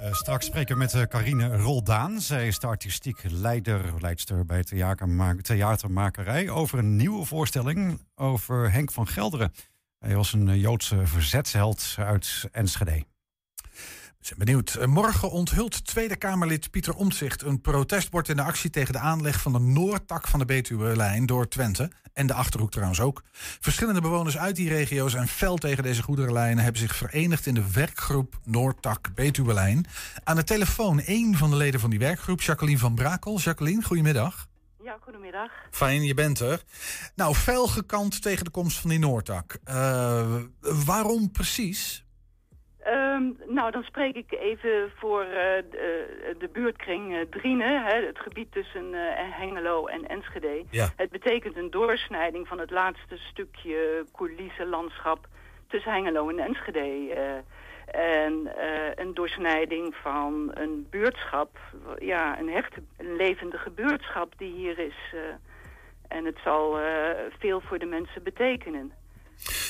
[0.00, 2.20] Uh, straks spreken we met uh, Carine Roldaan.
[2.20, 4.62] Zij is de artistiek leider, leidster bij
[5.42, 6.50] Theatermakerij...
[6.50, 9.52] over een nieuwe voorstelling over Henk van Gelderen.
[9.98, 13.04] Hij was een Joodse verzetsheld uit Enschede.
[14.24, 14.74] Zijn benieuwd.
[14.74, 19.40] Eh, morgen onthult Tweede Kamerlid Pieter Omtzigt een protestbord in de actie tegen de aanleg
[19.40, 21.90] van de Noordtak van de Betuwe-lijn door Twente.
[22.12, 23.22] En de Achterhoek trouwens ook.
[23.60, 26.64] Verschillende bewoners uit die regio zijn fel tegen deze goederenlijnen.
[26.64, 29.86] Hebben zich verenigd in de werkgroep Noordtak Betuwe-lijn.
[30.24, 33.38] Aan de telefoon één van de leden van die werkgroep, Jacqueline van Brakel.
[33.38, 34.46] Jacqueline, goedemiddag.
[34.82, 35.50] Ja, goedemiddag.
[35.70, 36.62] Fijn, je bent er.
[37.14, 39.58] Nou, fel gekant tegen de komst van die Noordtak.
[39.68, 42.03] Uh, waarom precies?
[42.88, 45.30] Um, nou, dan spreek ik even voor uh,
[45.70, 50.64] de, de, buurtkring uh, Driene, hè, het gebied tussen uh, Hengelo en Enschede.
[50.70, 50.88] Ja.
[50.96, 55.26] Het betekent een doorsnijding van het laatste stukje coulissenlandschap
[55.68, 57.42] tussen Hengelo en Enschede.
[57.86, 58.52] en
[58.94, 61.58] een doorsnijding van een buurtschap,
[61.98, 65.14] ja, een hechte, een levendige buurtschap die hier is.
[66.08, 66.78] en het zal
[67.38, 68.92] veel voor de mensen betekenen.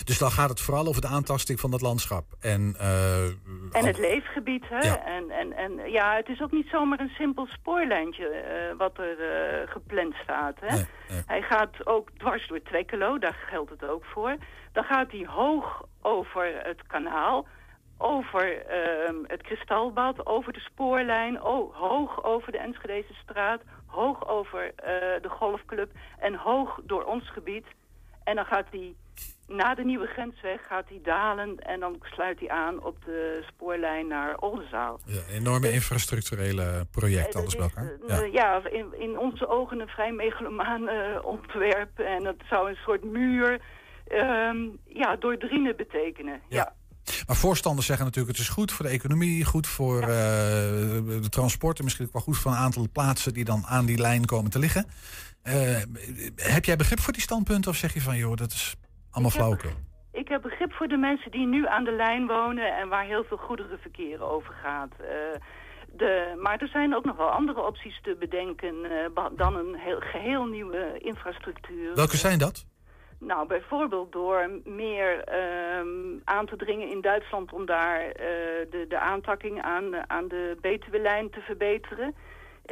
[0.05, 2.25] Dus dan gaat het vooral over de aantasting van dat landschap.
[2.41, 3.25] En, uh,
[3.73, 4.65] en het leefgebied.
[4.69, 4.79] Hè?
[4.79, 5.05] Ja.
[5.05, 9.19] En, en, en ja, het is ook niet zomaar een simpel spoorlijntje uh, wat er
[9.21, 10.61] uh, gepland staat.
[10.61, 10.77] Hè?
[10.77, 11.23] Nee, nee.
[11.27, 14.37] Hij gaat ook dwars door Twekkelo, daar geldt het ook voor.
[14.73, 17.47] Dan gaat hij hoog over het kanaal,
[17.99, 24.73] over uh, het kristalbad, over de spoorlijn, oh, hoog over de Enschedese straat, hoog over
[25.23, 27.67] de golfclub en hoog door ons gebied.
[28.25, 28.95] En dan gaat hij
[29.47, 34.07] na de nieuwe grensweg gaat hij dalen en dan sluit hij aan op de spoorlijn
[34.07, 35.01] naar Oldenzaal.
[35.05, 37.93] Ja, enorme infrastructurele project, alles bij elkaar.
[38.07, 41.99] Ja, ja in, in, onze ogen een vrij megalomaan uh, ontwerp.
[41.99, 43.61] En het zou een soort muur
[44.13, 46.41] um, ja, door Drienen betekenen.
[46.49, 46.57] ja.
[46.57, 46.75] ja.
[47.27, 50.09] Maar voorstanders zeggen natuurlijk het is goed voor de economie, goed voor ja.
[50.09, 53.87] uh, de transport en misschien ook wel goed voor een aantal plaatsen die dan aan
[53.87, 54.87] die lijn komen te liggen.
[55.43, 55.77] Uh,
[56.37, 58.75] heb jij begrip voor die standpunten of zeg je van joh, dat is
[59.15, 59.71] allemaal flauwekul?
[60.13, 63.25] Ik heb begrip voor de mensen die nu aan de lijn wonen en waar heel
[63.25, 64.93] veel goederenverkeer over gaat.
[65.01, 65.07] Uh,
[65.93, 70.01] de, maar er zijn ook nog wel andere opties te bedenken uh, dan een heel,
[70.01, 71.95] geheel nieuwe infrastructuur.
[71.95, 72.67] Welke zijn dat?
[73.19, 75.25] Nou, bijvoorbeeld door meer
[75.79, 78.13] um, aan te dringen in Duitsland om daar uh,
[78.71, 82.15] de, de aantakking aan, aan de Betuwe-lijn te verbeteren.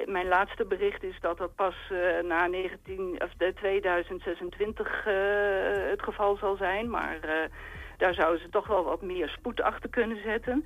[0.07, 5.15] Mijn laatste bericht is dat dat pas uh, na 19, of de 2026 uh,
[5.91, 6.91] het geval zal zijn.
[6.91, 7.19] Maar
[7.97, 10.65] daar zouden ze toch wel wat meer spoed achter kunnen zetten.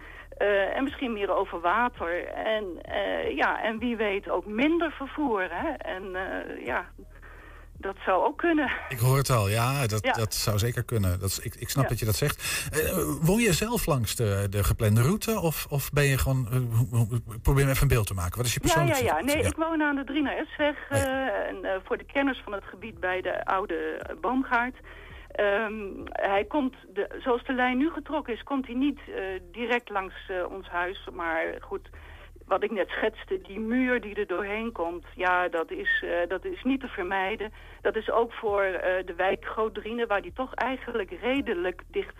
[0.74, 2.24] en misschien meer over water.
[2.26, 2.78] En,
[3.34, 5.46] ja, en wie weet ook minder vervoer.
[5.50, 5.68] Hè?
[5.68, 6.16] En
[6.64, 6.86] ja,
[7.78, 8.70] dat zou ook kunnen.
[8.88, 10.12] Ik hoor het al, ja, dat, ja.
[10.12, 11.20] dat zou zeker kunnen.
[11.20, 11.88] Dat ik, ik snap ja.
[11.88, 12.68] dat je dat zegt.
[12.74, 15.40] Uh, woon je zelf langs de, de geplande route?
[15.40, 16.48] Of, of ben je gewoon...
[16.52, 18.36] Uh, probeer me even een beeld te maken.
[18.36, 19.24] Wat is je persoonlijke Ja, ja, ja.
[19.24, 20.90] Nee, ik woon aan de 3 naar S-weg.
[20.90, 21.00] Uh,
[21.48, 24.76] en, voor de kenners van het gebied bij de oude boomgaard.
[25.40, 28.98] Um, hij komt, de, zoals de lijn nu getrokken is, komt hij niet
[29.52, 30.14] direct langs
[30.48, 31.08] ons huis.
[31.12, 31.88] Maar goed
[32.46, 36.44] wat ik net schetste, die muur die er doorheen komt, ja, dat is, uh, dat
[36.44, 37.52] is niet te vermijden.
[37.80, 42.16] Dat is ook voor uh, de wijk Groot-Driene, waar die toch eigenlijk redelijk dicht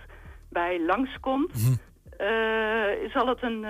[0.48, 1.54] bij langskomt.
[1.54, 2.26] Mm -hmm.
[2.26, 3.66] uh, zal het een,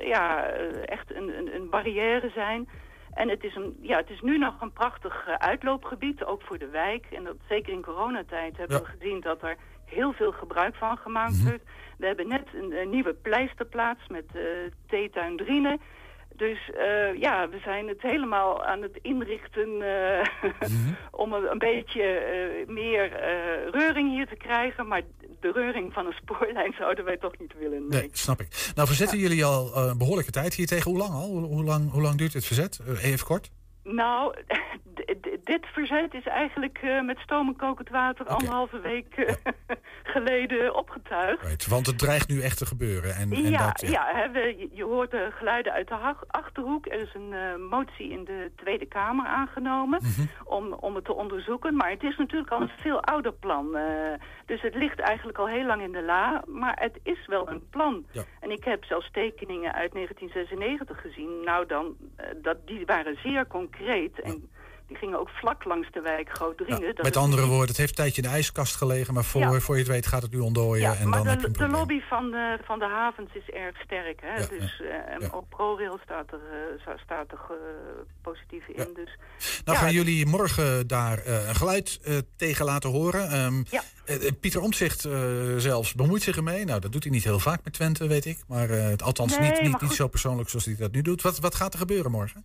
[0.00, 0.48] ja,
[0.84, 2.68] echt een, een, een, barrière zijn.
[3.12, 6.68] En het is, een, ja, het is nu nog een prachtig uitloopgebied, ook voor de
[6.68, 7.06] wijk.
[7.10, 8.82] En dat, zeker in coronatijd hebben ja.
[8.82, 11.48] we gezien dat er heel veel gebruik van gemaakt mm -hmm.
[11.48, 11.64] wordt.
[11.98, 14.42] We hebben net een, een nieuwe pleisterplaats met uh,
[14.86, 15.78] Theetuin Driene.
[16.36, 20.96] Dus uh, ja, we zijn het helemaal aan het inrichten uh, mm -hmm.
[21.10, 23.10] om een, een beetje uh, meer
[23.70, 24.86] reuring hier te krijgen.
[24.86, 25.02] Maar
[25.40, 27.88] de reuring van een spoorlijn zouden wij toch niet willen.
[27.88, 28.72] Nee, nee snap ik.
[28.74, 29.22] Nou, verzetten ja.
[29.22, 30.90] jullie al een behoorlijke tijd hier tegen.
[30.90, 31.28] Hoe lang al?
[31.28, 32.80] Hoe lang, hoe lang duurt dit verzet?
[33.02, 33.50] even kort.
[33.82, 34.34] Nou,
[35.44, 38.36] dit verzet is eigenlijk uh, met stoom en kokend water okay.
[38.36, 39.28] anderhalve week uh,
[40.14, 41.42] geleden opgetuigd.
[41.42, 43.14] Right, want het dreigt nu echt te gebeuren.
[43.14, 43.88] En, en ja, dat, ja.
[43.88, 46.86] ja hè, we, je hoort de geluiden uit de Achterhoek.
[46.86, 50.28] Er is een uh, motie in de Tweede Kamer aangenomen mm -hmm.
[50.44, 51.76] om, om het te onderzoeken.
[51.76, 53.76] Maar het is natuurlijk al een veel ouder plan.
[54.46, 56.42] dus het ligt eigenlijk al heel lang in de la.
[56.46, 58.06] Maar het is wel een plan.
[58.10, 58.22] Ja.
[58.40, 61.44] En ik heb zelfs tekeningen uit 1996 gezien.
[61.44, 61.96] Nou, dan,
[62.42, 64.20] dat, die waren zeer concreet.
[64.20, 64.54] En.
[64.86, 66.86] Die gingen ook vlak langs de wijk Groot-Driene.
[66.86, 69.14] Ja, met andere woorden, het heeft een tijdje in de ijskast gelegen...
[69.14, 69.60] maar voor, ja.
[69.60, 70.82] voor je het weet gaat het nu ontdooien.
[70.82, 73.50] Ja, en maar dan de, heb je de lobby van de, van de havens is
[73.50, 74.20] erg sterk.
[74.22, 74.46] Hè?
[74.58, 74.82] dus
[75.20, 76.40] uh, op ProRail staat er,
[76.88, 77.56] uh, staat er uh,
[78.22, 78.88] positief in.
[78.94, 79.18] Dus,
[79.64, 82.00] nou gaan jullie morgen daar een geluid
[82.36, 83.44] tegen laten horen.
[83.44, 83.64] Um,
[84.40, 85.00] Pieter Omtzigt
[85.56, 86.64] zelfs bemoeit zich ermee.
[86.64, 88.38] Nou, dat doet hij niet heel vaak met Twente, weet ik.
[88.48, 88.68] Maar
[89.04, 91.22] althans nee, niet, niet, niet zo persoonlijk zoals hij dat nu doet.
[91.22, 92.44] Wat, wat gaat er gebeuren morgen?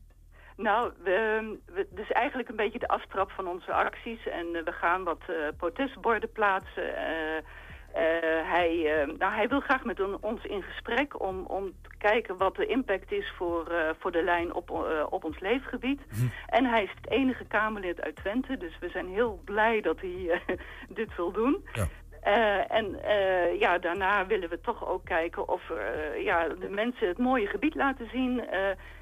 [0.58, 4.28] Nou, we, we, dus eigenlijk een beetje de aftrap van onze acties.
[4.28, 6.84] En uh, we gaan wat uh, protestborden plaatsen.
[6.84, 7.44] Uh,
[8.44, 12.56] hij, nou, hij wil graag met on, ons in gesprek om, om te kijken wat
[12.56, 14.70] de impact is voor, voor de lijn op,
[15.10, 16.02] op ons leefgebied.
[16.10, 16.16] Hm.
[16.48, 20.42] En hij is het enige Kamerlid uit Twente, dus we zijn heel blij dat hij
[21.00, 21.66] dit wil doen.
[21.74, 21.88] Ja.
[22.28, 27.08] Uh, en uh, ja, daarna willen we toch ook kijken of uh, ja, de mensen
[27.08, 28.44] het mooie gebied laten zien.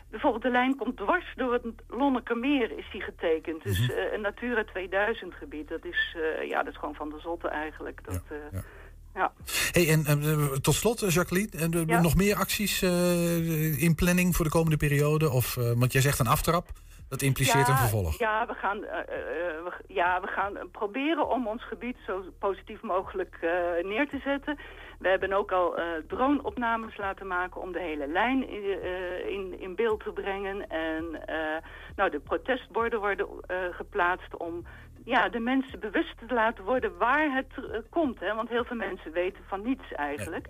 [0.09, 3.63] Bijvoorbeeld de lijn komt dwars door het Lonnekermeer is die getekend.
[3.63, 3.91] Dus Mhm.
[3.91, 7.47] eh, een Natura 2000 gebied, dat is, eh, ja, dat is gewoon van de zotte
[7.47, 7.99] eigenlijk.
[8.05, 8.61] Dat, ja,
[9.15, 9.31] ja.
[9.71, 12.01] Hey, en eh, tot slot, eh, Jacqueline, en, eh, Ja.
[12.01, 15.29] nog meer acties eh, in planning voor de komende periode?
[15.29, 16.67] Of, eh, want jij zegt een aftrap,
[17.09, 18.19] dat impliceert ja, een vervolg.
[18.19, 19.05] Ja, we gaan, eh, eh,
[19.63, 23.49] we, ja, we gaan proberen om ons gebied zo positief mogelijk eh,
[23.83, 24.57] neer te zetten.
[24.99, 29.59] We hebben ook al eh drone-opnames laten maken om de hele lijn in, eh, in,
[29.59, 30.69] in beeld te brengen.
[30.69, 31.63] En eh,
[31.95, 33.27] nou, de protestborden worden
[33.71, 34.65] geplaatst om
[35.05, 37.53] ja, de mensen bewust te laten worden waar het
[37.89, 38.19] komt.
[38.19, 38.35] Hè?
[38.35, 40.47] Want heel veel mensen weten van niets eigenlijk.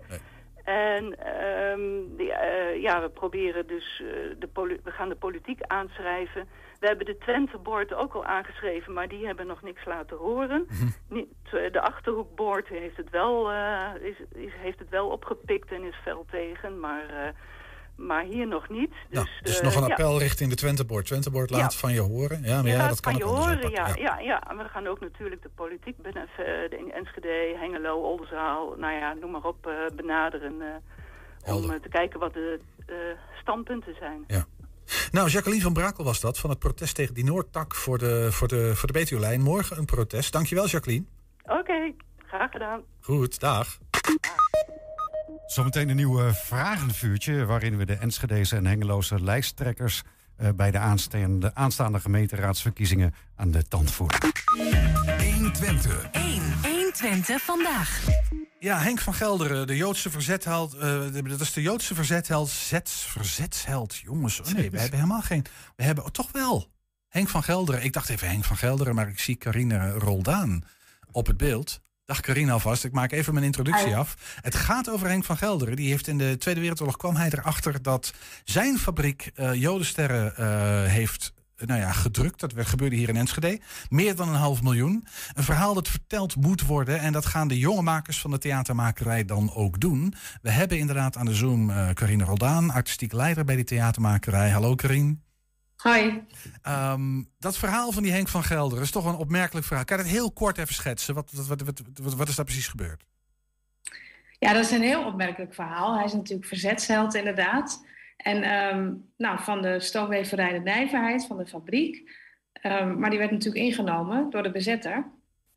[0.64, 4.06] En ehm, die, eh, ja, we proberen dus, eh,
[4.38, 6.48] de we gaan de politiek aanschrijven.
[6.80, 10.66] We hebben de Twente-board ook al aangeschreven, maar die hebben nog niks laten horen.
[11.08, 15.82] Niet, eh, de Achterhoekboord heeft het wel, eh, is, is, heeft het wel opgepikt en
[15.82, 17.34] is fel tegen, maar,
[18.00, 18.90] maar hier nog niet.
[19.10, 19.88] Dus, Dus eh, nog een ja.
[19.88, 21.06] appel richting de Twenteboard.
[21.06, 21.78] Twenteboard laat Ja.
[21.78, 22.42] van je horen.
[22.42, 24.18] Ja, maar ja, laat dat kan van je horen, ja, ja.
[24.18, 29.14] Ja, En we gaan ook natuurlijk de politiek, eh, de Enschede, Hengelo, Oldenzaal, nou ja,
[29.14, 30.82] noem maar op, eh, benaderen.
[31.44, 34.26] om te kijken wat de standpunten zijn.
[35.10, 38.48] Nou, Jacqueline van Brakel was dat, van het protest tegen die Noordtak voor de, voor
[38.48, 39.40] de, voor de Betuwe-lijn.
[39.40, 40.32] Morgen een protest.
[40.32, 41.04] Dankjewel, Jacqueline.
[41.44, 41.92] Oké,
[42.26, 42.82] graag gedaan.
[43.00, 43.78] Goed, dag.
[45.50, 50.02] Zometeen een nieuw eh, vragenvuurtje waarin we de Enschedeze en Hengeloze lijsttrekkers
[50.36, 54.20] eh, bij de aanstaande, aanstaande gemeenteraadsverkiezingen aan de tand voeren.
[55.34, 56.08] 120.
[56.10, 56.42] 1.
[56.62, 58.04] 120 vandaag.
[58.58, 60.74] Ja, Henk van Gelderen, de Joodse verzetheld.
[60.74, 62.48] eh, dat is de Joodse verzetheld.
[62.48, 63.96] Zets, verzetsheld.
[63.96, 65.44] Jongens, oh nee, we hebben helemaal geen.
[65.76, 66.70] We hebben oh, toch wel.
[67.08, 67.82] Henk van Gelderen.
[67.82, 70.62] Ik dacht even Henk van Gelderen, maar ik zie Carine Roldaan
[71.10, 71.80] op het beeld.
[72.10, 72.84] Dag Carine alvast.
[72.84, 73.94] Ik maak even mijn introductie Hi.
[73.94, 74.38] af.
[74.40, 75.76] Het gaat over Henk van Gelderen.
[75.76, 78.12] Die heeft in de Tweede Wereldoorlog kwam hij erachter dat
[78.44, 82.40] zijn fabriek eh Jodensterren eh, heeft nou ja, gedrukt.
[82.40, 83.60] Dat gebeurde hier in Enschede.
[83.88, 85.06] Meer dan een half miljoen.
[85.34, 87.00] Een verhaal dat verteld moet worden.
[87.00, 90.14] En dat gaan de jonge makers van de theatermakerij dan ook doen.
[90.42, 94.50] We hebben inderdaad aan de Zoom eh Carine Roldaan, artistiek leider bij die theatermakerij.
[94.50, 95.16] Hallo Carine.
[95.82, 96.26] Hoi.
[96.62, 99.84] Ehm, dat verhaal van die Henk van Gelder is toch een opmerkelijk verhaal.
[99.84, 101.14] Kan je het heel kort even schetsen?
[101.14, 101.62] Wat, wat,
[102.02, 103.04] wat, wat, is daar precies gebeurd?
[104.38, 105.94] Ja, dat is een heel opmerkelijk verhaal.
[105.94, 107.86] Hij is natuurlijk verzetsheld inderdaad.
[108.16, 112.10] En ehm, nou, van de stoomweverij de Nijverheid, van de fabriek.
[112.52, 115.10] Ehm, maar die werd natuurlijk ingenomen door de bezetter.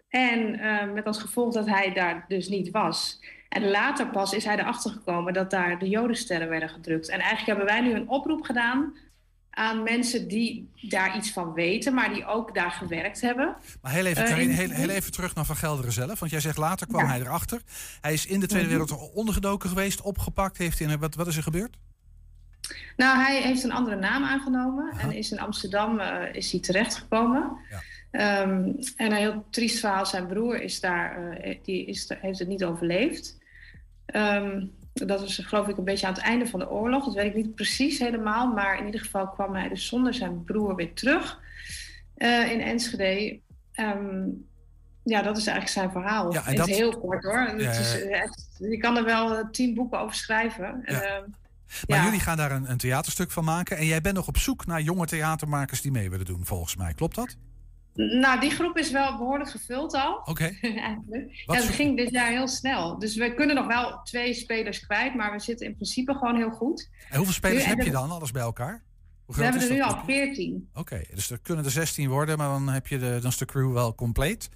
[0.10, 0.60] En
[0.94, 3.20] met als gevolg dat hij daar dus niet was.
[3.50, 7.10] En later pas is hij erachter gekomen dat daar de jodensterren werden gedrukt.
[7.10, 8.94] En eigenlijk hebben wij nu een oproep gedaan
[9.56, 13.56] aan mensen die daar iets van weten, maar die ook daar gewerkt hebben.
[13.82, 16.20] Maar heel even, Eh, heel, heel even terug naar Van Gelderen zelf.
[16.20, 17.08] Want jij zegt later kwam Ja.
[17.08, 17.62] hij erachter.
[18.02, 18.76] Hij is in de Tweede Mhm.
[18.78, 20.58] Wereldoorlog ondergedoken geweest, opgepakt.
[20.58, 21.78] Heeft hij, wat, wat is er gebeurd?
[22.98, 27.58] Nou, hij heeft een andere naam aangenomen en is in Amsterdam eh, is hij terechtgekomen.
[28.12, 32.48] Ehm, en een heel triest verhaal, zijn broer is daar, eh, die is, heeft het
[32.48, 33.38] niet overleefd.
[34.06, 37.06] Ehm, dat was geloof ik een beetje aan het einde van de oorlog.
[37.06, 40.44] Dat weet ik niet precies helemaal, maar in ieder geval kwam hij dus zonder zijn
[40.44, 41.40] broer weer terug
[42.16, 43.40] eh, in Enschede.
[43.74, 44.24] Ehm,
[45.04, 46.34] ja, dat is eigenlijk zijn verhaal.
[46.34, 47.54] Ja, en dat- het heel kort hoor.
[47.62, 50.82] Ja, is, eh, echt, je kan er wel tien boeken over schrijven.
[50.86, 51.02] Ja.
[51.02, 51.24] Ehm,
[51.88, 52.04] Maar Ja.
[52.04, 53.78] jullie gaan daar een, een theaterstuk van maken.
[53.78, 56.94] En jij bent nog op zoek naar jonge theatermakers die mee willen doen, volgens mij.
[56.94, 57.36] Klopt dat?
[57.96, 60.22] Nou, die groep is wel behoorlijk gevuld al.
[60.26, 60.44] Oké.
[60.62, 61.44] Eigenlijk.
[61.46, 63.00] Wat Ja, het voor- ging dit jaar heel snel.
[63.00, 66.50] Dus we kunnen nog wel twee spelers kwijt, maar we zitten in principe gewoon heel
[66.52, 66.90] goed.
[67.10, 68.84] En hoeveel spelers Nu- heb je dan, alles bij elkaar?
[69.26, 69.94] We hebben er nu dat?
[69.94, 70.70] al veertien.
[70.74, 73.46] Oké, dus er kunnen er 16 worden, maar dan heb je de, dan is de
[73.46, 74.50] crew wel compleet.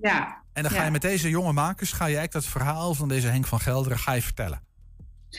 [0.00, 0.42] Ja.
[0.52, 0.84] En dan ga ja.
[0.84, 3.98] je met deze jonge makers, ga je eigenlijk dat verhaal van deze Henk van Gelderen
[3.98, 4.62] ga je vertellen.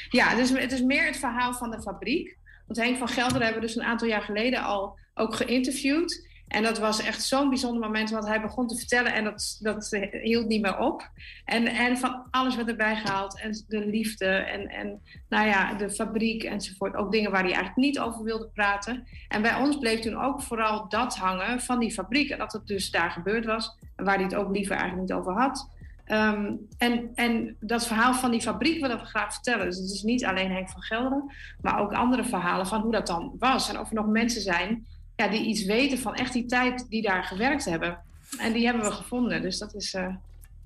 [0.10, 2.38] Ja, dus het is meer het verhaal van de fabriek.
[2.68, 6.28] Want Henk van Gelder hebben we dus een aantal jaar geleden al ook geïnterviewd.
[6.54, 9.98] En dat was echt zo'n bijzonder moment, want hij begon te vertellen en dat, dat
[10.22, 11.10] hield niet meer op.
[11.46, 13.40] En, en van alles werd erbij gehaald.
[13.40, 16.96] En de liefde en, en nou ja, de fabriek enzovoort.
[16.96, 19.08] Ook dingen waar hij eigenlijk niet over wilde praten.
[19.28, 22.30] En bij ons bleef toen ook vooral dat hangen van die fabriek.
[22.30, 23.78] En dat het dus daar gebeurd was.
[23.96, 25.70] En waar hij het ook liever eigenlijk niet over had.
[26.06, 29.66] Ehm, en, en dat verhaal van die fabriek willen we graag vertellen.
[29.66, 33.08] Dus het is niet alleen Henk van Gelderen, maar ook andere verhalen van hoe dat
[33.08, 33.70] dan was.
[33.70, 37.02] En of er nog mensen zijn ja, die iets weten van echt die tijd die
[37.02, 37.98] daar gewerkt hebben.
[38.40, 39.42] En die hebben we gevonden.
[39.42, 39.94] Dus dat is.
[39.94, 40.08] eh,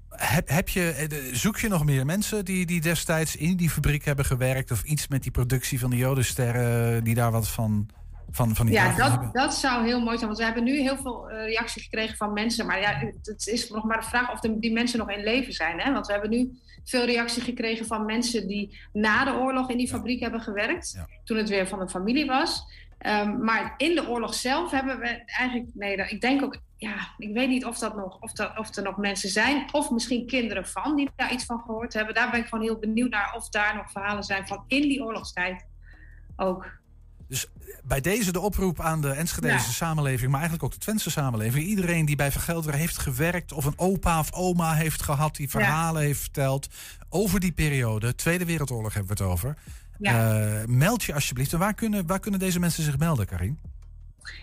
[0.09, 4.05] Heb, heb je, eh, zoek je nog meer mensen die, die destijds in die fabriek
[4.05, 4.71] hebben gewerkt?
[4.71, 7.89] Of iets met die productie van de Jodensterren, die daar wat van,
[8.31, 9.21] van, van die ja, hebben?
[9.21, 10.25] dat, dat zou heel mooi zijn.
[10.27, 12.65] Want we hebben nu heel veel eh, reactie gekregen van mensen.
[12.65, 15.53] Maar ja, het is nog maar de vraag of de, die mensen nog in leven
[15.53, 15.79] zijn.
[15.79, 15.91] Hè?
[15.93, 19.87] Want we hebben nu veel reactie gekregen van mensen die na de oorlog in die
[19.89, 20.97] fabriek hebben gewerkt.
[21.23, 22.63] Toen het weer van de familie was.
[22.97, 27.33] Ehm, maar in de oorlog zelf hebben we eigenlijk, nee, ik denk ook, ja, ik
[27.33, 30.67] weet niet of, dat nog, of, dat, of er nog mensen zijn, of misschien kinderen
[30.67, 32.13] van die daar iets van gehoord hebben.
[32.15, 35.03] Daar ben ik gewoon heel benieuwd naar of daar nog verhalen zijn van in die
[35.03, 35.65] oorlogstijd
[36.35, 36.65] ook.
[37.27, 37.47] Dus
[37.83, 39.59] bij deze de oproep aan de Enschedese Ja.
[39.59, 41.65] samenleving, maar eigenlijk ook de Twentse samenleving.
[41.65, 46.01] Iedereen die bij Vergelderen heeft gewerkt of een opa of oma heeft gehad die verhalen
[46.01, 46.67] heeft verteld
[47.09, 48.15] over die periode.
[48.15, 49.57] Tweede Wereldoorlog hebben we het over.
[49.99, 50.41] Ja.
[50.41, 51.53] Eh, meld je alsjeblieft.
[51.53, 53.59] En waar kunnen, waar kunnen deze mensen zich melden, Karin?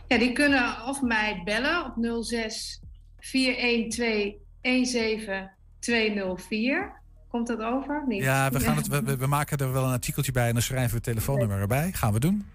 [0.07, 2.81] Ja, die kunnen of mij bellen op 06
[3.19, 7.03] 412 17204.
[7.29, 8.05] Komt dat over?
[8.07, 8.23] Niet?
[8.23, 10.95] Ja, we, gaan het, we, maken er wel een artikeltje bij en dan schrijven we
[10.95, 11.93] het telefoonnummer erbij.
[11.93, 12.47] Gaan we doen.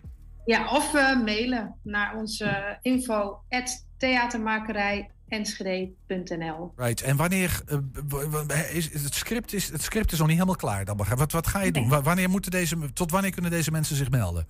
[0.46, 3.42] Ja, of eh, mailen naar onze info
[5.30, 6.74] theatermakerijenschede.nl.
[6.76, 7.02] Right.
[7.02, 7.62] En wanneer
[8.48, 10.98] eh, is het script is het script is nog niet helemaal klaar dan.
[10.98, 11.90] Wat, wat ga je doen?
[11.90, 14.46] Wa- Wanneer moeten deze tot wanneer kunnen deze mensen zich melden?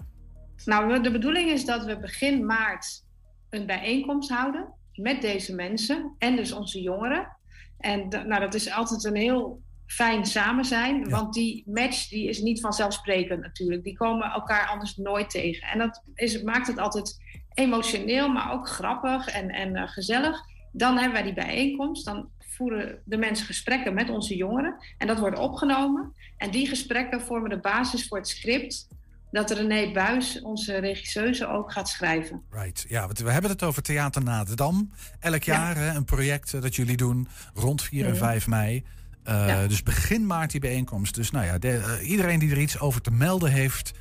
[0.65, 3.03] Nou, de bedoeling is dat we begin maart
[3.49, 7.37] een bijeenkomst houden met deze mensen en dus onze jongeren.
[7.77, 12.41] En nou, dat is altijd een heel fijn samen zijn, want die match die is
[12.41, 13.83] niet vanzelfsprekend natuurlijk.
[13.83, 15.67] Die komen elkaar anders nooit tegen.
[15.67, 17.17] En dat is, maakt het altijd
[17.53, 20.39] emotioneel, maar ook grappig en, en eh, gezellig.
[20.71, 25.19] Dan hebben wij die bijeenkomst, dan voeren de mensen gesprekken met onze jongeren en dat
[25.19, 26.13] wordt opgenomen.
[26.37, 28.87] En die gesprekken vormen de basis voor het script
[29.31, 32.41] dat René Buis, onze regisseuse, ook gaat schrijven.
[32.49, 32.85] Right.
[32.87, 34.91] Ja, want we hebben het over Theater na de Dam.
[35.19, 38.19] Elk jaar hè, een project eh, dat jullie doen rond 4 en Mhm.
[38.19, 38.83] 5 mei.
[39.23, 39.67] Eh, Ja.
[39.67, 41.15] Dus begin maart die bijeenkomst.
[41.15, 43.91] Dus nou ja, de- eh, iedereen die er iets over te melden heeft,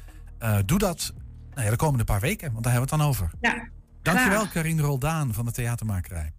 [0.65, 1.13] doe dat
[1.51, 2.53] nou ja, de komende paar weken.
[2.53, 3.31] Want daar hebben we het dan over.
[3.41, 3.69] Ja,
[4.03, 4.47] Dankjewel.
[4.49, 6.33] Karine Roldaan van de Theatermakerij.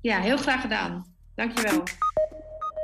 [0.00, 1.06] Ja, heel graag gedaan.
[1.34, 1.82] Dankjewel.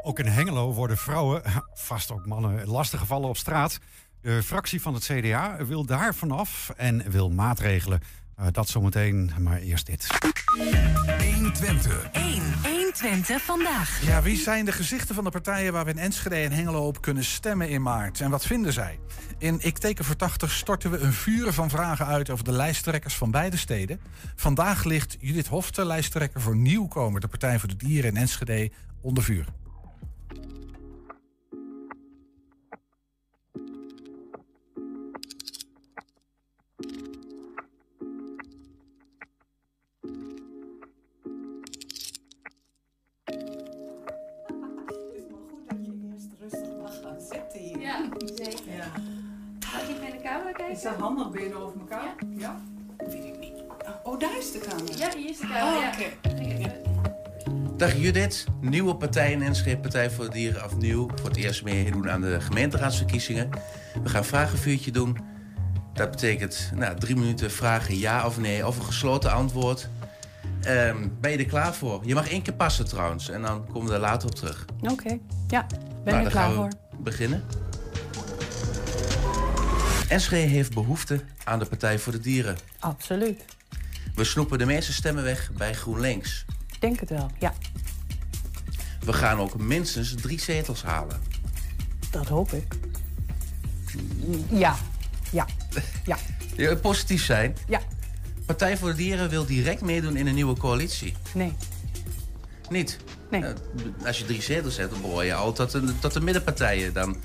[0.03, 1.43] Ook in Hengelo worden vrouwen,
[1.75, 3.79] vast ook mannen, lastiggevallen op straat.
[4.21, 8.01] De fractie van het CDA wil daar vanaf en wil maatregelen.
[8.37, 10.07] Eh, dat zometeen, maar eerst dit.
[11.35, 12.09] 120.
[12.13, 12.43] 1.
[12.63, 14.01] 120 vandaag.
[14.07, 17.01] Ja, wie zijn de gezichten van de partijen waar we in Enschede en Hengelo op
[17.01, 18.21] kunnen stemmen in maart?
[18.21, 18.99] En wat vinden zij?
[19.39, 23.15] In Ik teken voor 80 storten we een vuren van vragen uit over de lijsttrekkers
[23.15, 24.01] van beide steden.
[24.35, 28.71] Vandaag ligt Judith Hofte, lijsttrekker voor Nieuwkomer, de Partij voor de Dieren in Enschede,
[29.01, 29.47] onder vuur.
[47.87, 47.99] Ja,
[48.35, 48.73] zeker.
[48.77, 48.87] Ja.
[49.73, 50.75] Mag ik in de camera kijken?
[50.75, 52.15] Is dat handig benen over elkaar?
[52.39, 52.61] Ja.
[52.99, 53.53] Weet ik niet.
[54.03, 54.95] Oh, daar is de camera.
[54.97, 55.77] Ja, hier is de camera.
[55.77, 55.89] Oh, ja.
[55.89, 56.73] oké.
[57.77, 61.09] Dag Judith, nieuwe partij in Enschede, Partij voor de Dieren afnieuw.
[61.15, 63.51] Voor het eerst meedoen aan de gemeenteraadsverkiezingen.
[64.03, 65.19] We gaan een vragenvuurtje doen.
[65.93, 69.89] Dat betekent nou, drie minuten vragen ja of nee, of een gesloten antwoord.
[70.63, 72.01] Ehm, ben je er klaar voor?
[72.05, 74.65] Je mag één keer passen trouwens, en dan komen we er later op terug.
[74.81, 75.19] Oké,
[75.49, 76.69] ja, ben Nou, er dan klaar gaan voor.
[76.69, 77.45] we beginnen.
[80.09, 82.57] Enschede heeft behoefte aan de Partij voor de Dieren.
[82.79, 83.45] Absoluut.
[84.15, 86.45] We snoepen de meeste stemmen weg bij GroenLinks.
[86.73, 87.53] Ik denk het wel, ja.
[89.01, 91.21] We gaan ook minstens drie zetels halen.
[92.11, 92.75] Dat hoop ik.
[94.51, 94.77] Ja,
[95.31, 95.47] ja,
[96.05, 97.57] ja, positief zijn.
[97.69, 97.81] ja.
[98.47, 101.15] Partij voor de Dieren wil direct meedoen in een nieuwe coalitie.
[101.35, 101.53] Nee.
[102.69, 102.99] Niet?
[103.31, 103.43] Nee.
[103.43, 103.55] Eh,
[104.07, 106.93] als je drie zetels hebt, dan behoor je al tot de, tot de middenpartijen.
[106.93, 107.17] Dan,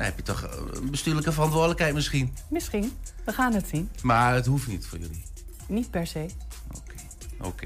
[0.00, 2.34] dan heb je toch eh, een bestuurlijke verantwoordelijkheid misschien.
[2.48, 2.92] Misschien.
[3.24, 3.90] We gaan het zien.
[4.02, 5.22] Maar het hoeft niet voor jullie.
[5.66, 6.26] Niet per se.
[7.40, 7.64] Oké.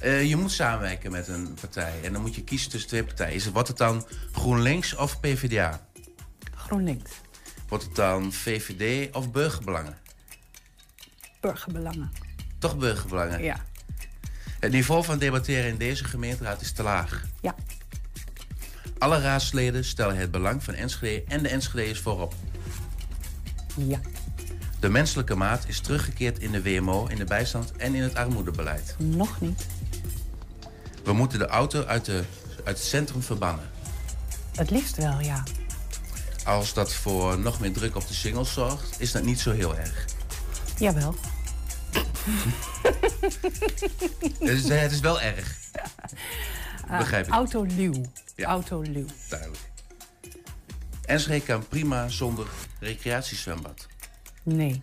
[0.00, 2.00] Eh, je moet samenwerken met een partij.
[2.02, 3.34] En dan moet je kiezen tussen twee partijen.
[3.34, 5.80] Is het, wordt het dan GroenLinks of PvdA?
[6.54, 7.10] GroenLinks.
[7.68, 9.98] Wordt het dan VVD of Burgerbelangen?
[11.40, 12.12] Burgerbelangen.
[12.58, 13.42] Toch Burgerbelangen?
[13.42, 13.64] Ja.
[14.60, 17.24] Het niveau van debatteren in deze gemeenteraad is te laag.
[17.40, 17.54] Ja.
[18.98, 22.34] Alle raadsleden stellen het belang van Enschede en de Enschede's voorop.
[23.74, 24.00] Ja.
[24.80, 28.94] De menselijke maat is teruggekeerd in de WMO, in de bijstand en in het armoedebeleid.
[28.98, 29.66] Nog niet.
[31.04, 32.24] We moeten de auto uit, de,
[32.64, 33.64] uit het centrum verbannen.
[34.54, 35.42] Het liefst wel, ja.
[36.44, 39.76] Als dat voor nog meer druk op de singles zorgt, is dat niet zo heel
[39.76, 40.04] erg.
[40.78, 41.14] Jawel.
[44.38, 45.56] Het is, het is wel erg.
[46.98, 47.32] Begrijp ik.
[47.32, 48.02] Autoluw.
[48.36, 48.46] Ja.
[48.46, 49.06] Autoluw.
[49.28, 49.70] Duidelijk.
[51.04, 52.46] Enschede kan prima zonder
[52.80, 53.86] recreatiezwembad.
[54.42, 54.82] Nee.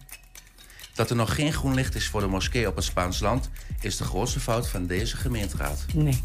[0.93, 3.49] Dat er nog geen groen licht is voor de moskee op het Spaans land...
[3.81, 5.85] is de grootste fout van deze gemeenteraad.
[5.93, 6.21] Nee.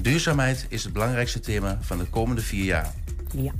[0.00, 2.94] Duurzaamheid is het belangrijkste thema van de komende vier jaar.
[3.34, 3.52] Ja.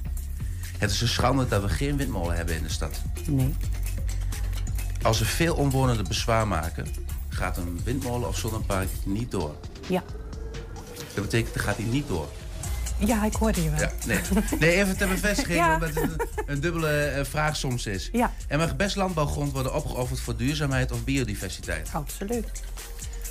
[0.79, 3.03] Het is een schande dat we geen windmolen hebben in de stad.
[3.27, 3.55] Nee.
[5.03, 6.87] Als er veel omwonenden bezwaar maken,
[7.29, 9.55] gaat een windmolen of zonnepark niet door.
[9.89, 10.03] Ja.
[11.15, 12.29] Dat betekent, dat gaat hij niet door.
[13.07, 13.81] Ja, ik hoorde je wel.
[13.81, 14.21] Ja, nee.
[14.59, 15.75] nee, even ter bevestiging, Ja.
[15.75, 18.09] omdat het een, een dubbele eh, vraag soms is.
[18.13, 18.33] Ja.
[18.49, 21.89] Er mag best landbouwgrond worden opgeofferd voor duurzaamheid of biodiversiteit.
[21.93, 22.63] Absoluut.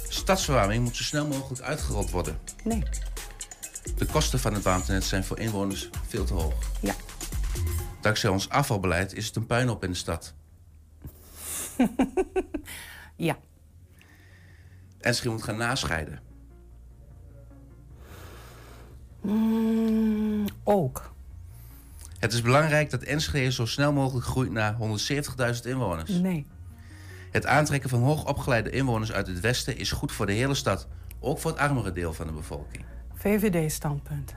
[0.10, 2.38] Stadsverwarming moet zo snel mogelijk uitgerold worden.
[2.64, 2.84] Nee.
[3.98, 6.54] De kosten van het warmtenet zijn voor inwoners veel te hoog.
[6.82, 6.94] Ja.
[8.02, 10.34] Dankzij ons afvalbeleid is het een puinhoop in de stad.
[13.16, 13.38] Ja.
[15.00, 16.20] Enschede moet gaan nascheiden.
[19.22, 21.12] Mm, ook.
[22.20, 24.78] Het is belangrijk dat Enschede zo snel mogelijk groeit naar
[25.54, 26.10] 170.000 inwoners.
[26.10, 26.46] Nee.
[27.32, 30.88] Het aantrekken van hoogopgeleide inwoners uit het westen is goed voor de hele stad.
[31.20, 32.84] Ook voor het armere deel van de bevolking.
[33.14, 34.34] VVD-standpunt.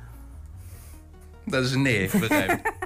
[1.46, 2.72] Dat is een nee, begrijp ik.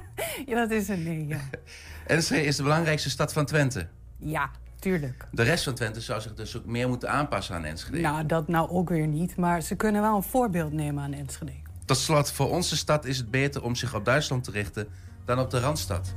[0.47, 1.41] Ja, dat is een nee, ja.
[2.07, 3.87] Enschede is de belangrijkste stad van Twente.
[4.17, 5.27] Ja, tuurlijk.
[5.31, 8.01] De rest van Twente zou zich dus ook meer moeten aanpassen aan Enschede.
[8.01, 9.37] Nou, dat nou ook weer niet.
[9.37, 11.53] Maar ze kunnen wel een voorbeeld nemen aan Enschede.
[11.87, 14.89] Tot slot, voor onze stad is het beter om zich op Duitsland te richten
[15.25, 16.15] dan op de Randstad.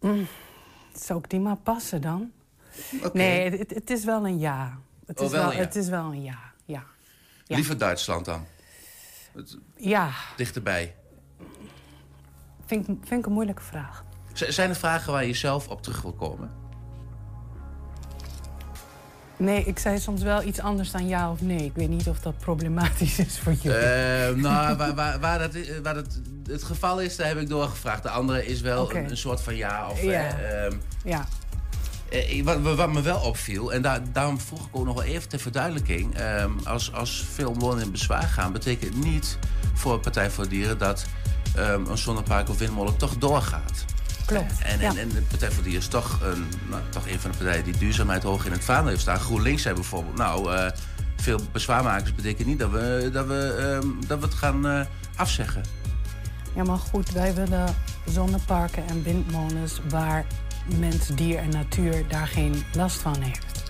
[0.00, 0.26] Mm,
[0.94, 2.32] zou ik die maar passen dan?
[3.12, 4.78] Nee, het, het is wel een ja.
[5.06, 5.58] Het Oh, is wel ja.
[5.58, 6.84] Het is wel een ja, ja.
[7.44, 7.54] Ja.
[7.56, 8.46] Liever Duitsland dan.
[9.32, 10.94] Het- Ja, Dichterbij.
[12.66, 14.04] vind ik, vind ik een moeilijke vraag.
[14.32, 16.50] Z- zijn er vragen waar je zelf op terug wil komen?
[19.42, 21.64] Nee, ik zei soms wel iets anders dan ja of nee.
[21.64, 23.78] Ik weet niet of dat problematisch is voor jullie.
[23.78, 26.20] Eh, nou, waar, waar, waar, dat, i- waar dat
[26.50, 28.02] het geval is, daar heb ik doorgevraagd.
[28.02, 29.88] De andere is wel een, een soort van ja.
[29.90, 30.10] Of, Ja.
[30.38, 31.26] eh, ehm, ja.
[32.10, 35.28] eh, wat, wat me wel opviel, en daar, daarom vroeg ik ook nog wel even
[35.28, 36.14] ter verduidelijking.
[36.16, 39.38] ehm, als, als veel omwonenden in bezwaar gaan, betekent het niet
[39.74, 41.04] voor Partij voor de Dieren dat
[41.56, 43.84] ehm, een zonnepark of windmolen toch doorgaat.
[44.26, 44.62] Klopt.
[44.62, 47.36] En, en, en de Partij voor Dieren is toch een, nou, toch een van de
[47.36, 49.18] partijen die duurzaamheid hoog in het vaandel heeft staan.
[49.18, 50.70] GroenLinks zei bijvoorbeeld, nou, eh,
[51.16, 54.80] veel bezwaarmakers betekent niet dat we, dat we, ehm, dat we het gaan eh,
[55.16, 55.62] afzeggen.
[56.54, 60.24] Ja, maar goed, wij willen zonneparken en windmolens waar
[60.78, 63.62] mens, dier en natuur daar geen last van heeft.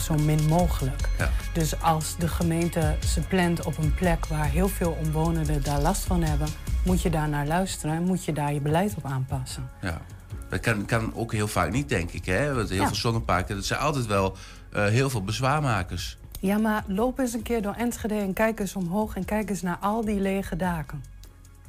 [0.00, 1.08] Zo min mogelijk.
[1.18, 1.30] Ja.
[1.52, 6.02] Dus als de gemeente ze plant op een plek waar heel veel omwonenden daar last
[6.04, 6.48] van hebben,
[6.84, 9.70] moet je daar naar luisteren en moet je daar je beleid op aanpassen.
[9.80, 10.00] Ja.
[10.48, 12.24] Dat kan, kan ook heel vaak niet, denk ik.
[12.24, 12.54] Hè?
[12.54, 12.86] Want heel Ja.
[12.86, 14.36] veel zonneparken, dat zijn altijd wel
[14.72, 16.18] eh, heel veel bezwaarmakers.
[16.40, 19.62] Ja, maar loop eens een keer door Enschede en kijk eens omhoog en kijk eens
[19.62, 21.04] naar al die lege daken.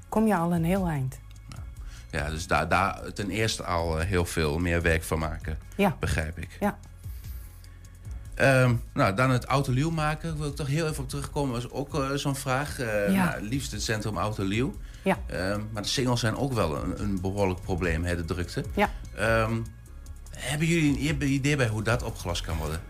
[0.09, 1.19] Kom je al een heel eind.
[2.11, 5.57] Ja, dus daar, daar ten eerste al eh, heel veel meer werk van maken.
[5.75, 5.95] Ja.
[5.99, 6.57] Begrijp ik.
[6.59, 6.77] Ja.
[8.35, 10.37] Ehm, nou, dan het autolieuw maken.
[10.37, 11.53] Wil ik toch heel even op terugkomen.
[11.53, 12.77] was ook eh, zo'n vraag.
[12.77, 13.29] Ja.
[13.29, 14.75] nou, liefst het centrum autolieuw.
[15.05, 15.17] Ja.
[15.25, 18.63] Ehm, maar de singles zijn ook wel een, een behoorlijk probleem, hè, de drukte.
[18.75, 18.89] Ja.
[19.15, 19.61] Ehm,
[20.29, 22.81] hebben jullie een idee bij hoe dat opgelost kan worden?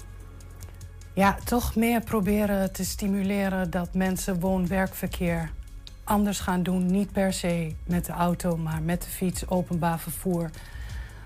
[1.14, 5.52] Ja, toch meer proberen te stimuleren dat mensen woon-werkverkeer
[6.04, 6.86] anders gaan doen.
[6.86, 10.50] Niet per se met de auto, maar met de fiets, openbaar vervoer.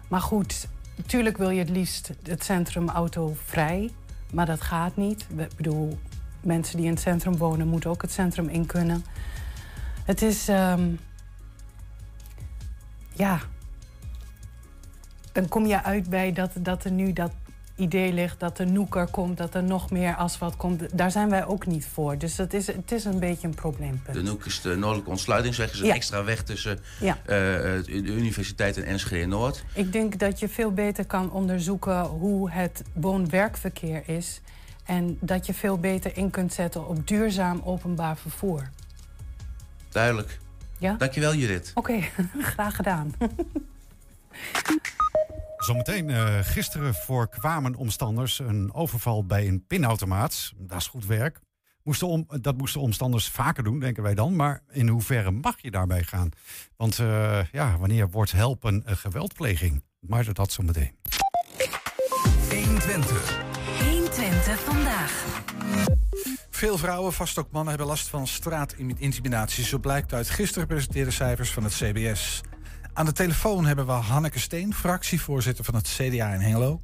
[0.07, 3.91] Maar goed, natuurlijk wil je het liefst het centrum autovrij.
[4.33, 5.25] Maar dat gaat niet.
[5.37, 5.99] Ik bedoel,
[6.41, 9.05] mensen die in het centrum wonen moeten ook het centrum in kunnen.
[10.09, 10.89] Het is, ehm,
[13.13, 13.39] ja,
[15.31, 17.31] dan kom je uit bij dat, dat er nu dat
[17.75, 20.97] idee ligt dat er noeker komt, dat er nog meer asfalt komt.
[20.97, 22.17] Daar zijn wij ook niet voor.
[22.17, 24.15] Dus het is, het is een beetje een probleempunt.
[24.15, 25.71] De Noek is de Noordelijke Ontsluitingsweg.
[25.73, 25.93] is een Ja.
[25.93, 27.17] extra weg tussen Ja.
[27.21, 27.27] eh,
[27.85, 29.63] de Universiteit en Enschede Noord.
[29.73, 34.41] Ik denk dat je veel beter kan onderzoeken hoe het woon-werkverkeer is.
[34.85, 38.69] En dat je veel beter in kunt zetten op duurzaam openbaar vervoer.
[39.89, 40.39] Duidelijk.
[40.77, 40.93] Ja?
[40.93, 41.71] Dankjewel Judith.
[41.75, 42.01] Oké,
[42.53, 43.13] graag gedaan.
[45.57, 50.53] Zometeen, eh, gisteren voorkwamen omstanders een overval bij een pinautomaat.
[50.57, 51.39] Dat is goed werk.
[51.83, 54.35] Moesten om, dat moesten omstanders vaker doen, denken wij dan.
[54.35, 56.29] Maar in hoeverre mag je daarbij gaan?
[56.75, 59.83] Want eh, ja, wanneer wordt helpen een geweldpleging?
[59.99, 60.95] Maar dat zometeen.
[62.49, 63.37] 120.
[63.79, 65.27] 120 vandaag.
[66.59, 69.63] Veel vrouwen, vast ook mannen, hebben last van straatintimidatie.
[69.63, 72.41] Zo blijkt uit gisteren gepresenteerde cijfers van het CBS.
[72.93, 76.81] Aan de telefoon hebben we Hanneke Steen, fractievoorzitter van het CDA in Hengelo.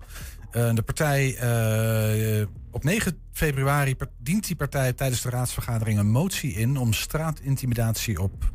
[0.51, 6.53] Eh, de partij, eh, op 9 februari dient die partij tijdens de raadsvergadering een motie
[6.53, 8.51] in om straatintimidatie op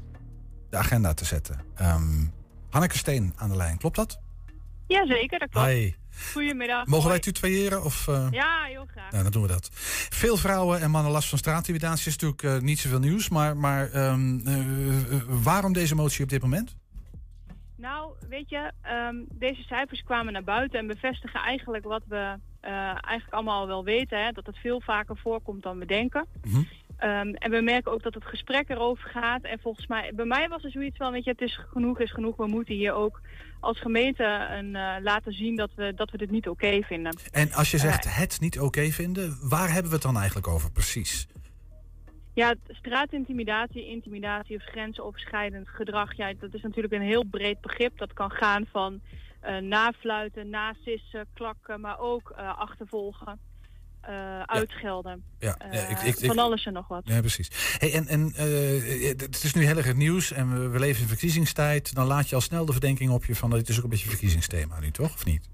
[0.71, 1.65] de agenda te zetten.
[1.75, 2.25] Ehm,
[2.71, 4.21] Hanneke Steen aan de lijn, klopt dat?
[4.87, 5.67] Jazeker, dat klopt.
[5.67, 5.93] Hi.
[6.33, 6.87] Goedemiddag.
[6.87, 7.85] Mogen wij tutoyeren?
[7.85, 8.27] Of, eh?
[8.31, 9.11] Ja, heel graag.
[9.11, 9.69] Nou, dan doen we dat.
[10.11, 13.29] Veel vrouwen en mannen last van straatintimidatie is natuurlijk eh, niet zoveel nieuws.
[13.29, 14.55] Maar, maar ehm, eh,
[15.27, 16.77] waarom deze motie op dit moment?
[17.77, 22.39] Nou, weet je, ehm, deze cijfers kwamen naar buiten en bevestigen eigenlijk wat we
[22.73, 24.25] eigenlijk allemaal al wel weten.
[24.25, 26.27] Hè, dat het veel vaker voorkomt dan we denken.
[27.01, 29.43] Ehm, en we merken ook dat het gesprek erover gaat.
[29.43, 32.13] En volgens mij, bij mij was er zoiets van, weet je, het is genoeg is
[32.13, 32.37] genoeg.
[32.37, 33.21] We moeten hier ook
[33.61, 37.17] als gemeente een, eh, laten zien dat we, dat we dit niet oké vinden.
[37.31, 40.49] En als je Eh, zegt het niet oké vinden, waar hebben we het dan eigenlijk
[40.49, 41.27] over precies?
[42.35, 46.17] Ja, straatintimidatie, intimidatie of grensoverschrijdend gedrag.
[46.17, 47.99] Ja, dat is natuurlijk een heel breed begrip.
[47.99, 49.01] Dat kan gaan van
[49.41, 53.39] eh nafluiten, nasissen, klakken, maar ook achtervolgen,
[54.01, 55.23] eh, uitgelden.
[55.39, 57.03] Ja, Eh, ja, ik- ik- ik- van alles en nog wat.
[57.05, 57.77] Ja, precies.
[57.79, 61.03] Hey, en en eh, het is nu heel erg het nieuws en we, we leven
[61.03, 61.95] in verkiezingstijd.
[61.95, 63.91] Dan laat je al snel de verdenking op je van dat het is ook een
[63.91, 65.15] beetje verkiezingsthema nu, toch?
[65.15, 65.49] Of niet?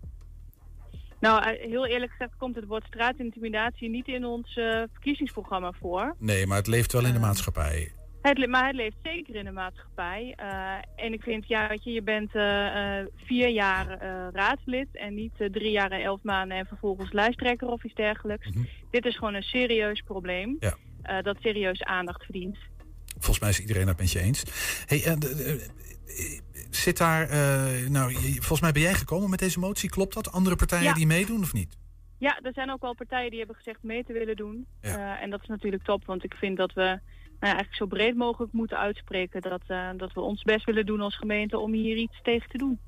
[1.20, 4.52] Nou, heel eerlijk gezegd komt het woord straatintimidatie niet in ons
[4.92, 6.14] verkiezingsprogramma voor.
[6.18, 7.92] Nee, maar het leeft wel in de maatschappij.
[8.28, 10.34] Het, maar het leeft zeker in de maatschappij.
[10.36, 10.74] Eh,
[11.04, 15.14] en ik vind, ja, weet je, je bent eh, eh, vier jaar eh, raadslid en
[15.14, 18.48] niet drie jaar en elf maanden en vervolgens lijsttrekker of iets dergelijks.
[18.90, 21.22] Dit is gewoon een serieus probleem Ja.
[21.22, 22.56] dat serieus aandacht verdient.
[23.12, 24.42] Volgens mij is iedereen het met je eens.
[24.86, 25.16] Hey,
[26.70, 27.28] zit daar,
[27.90, 30.32] nou, volgens mij ben jij gekomen met deze motie, klopt dat?
[30.32, 30.92] Andere partijen Ja.
[30.94, 31.76] die meedoen of niet?
[32.18, 34.66] Ja, er zijn ook wel partijen die hebben gezegd mee te willen doen.
[35.20, 36.98] En dat is natuurlijk top, want ik vind dat we
[37.40, 40.86] nou ja, eigenlijk zo breed mogelijk moeten uitspreken dat, eh, dat we ons best willen
[40.86, 42.78] doen als gemeente om hier iets tegen te doen.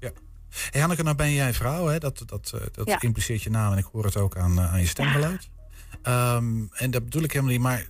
[0.70, 1.99] Hey Hanneke, nou ben jij vrouw, hè?
[1.99, 3.01] Dat, dat, eh, dat Ja.
[3.01, 5.51] impliceert je naam en ik hoor het ook aan, eh, aan je stemgeluid.
[6.03, 7.86] Ehm, en dat bedoel ik helemaal niet, maar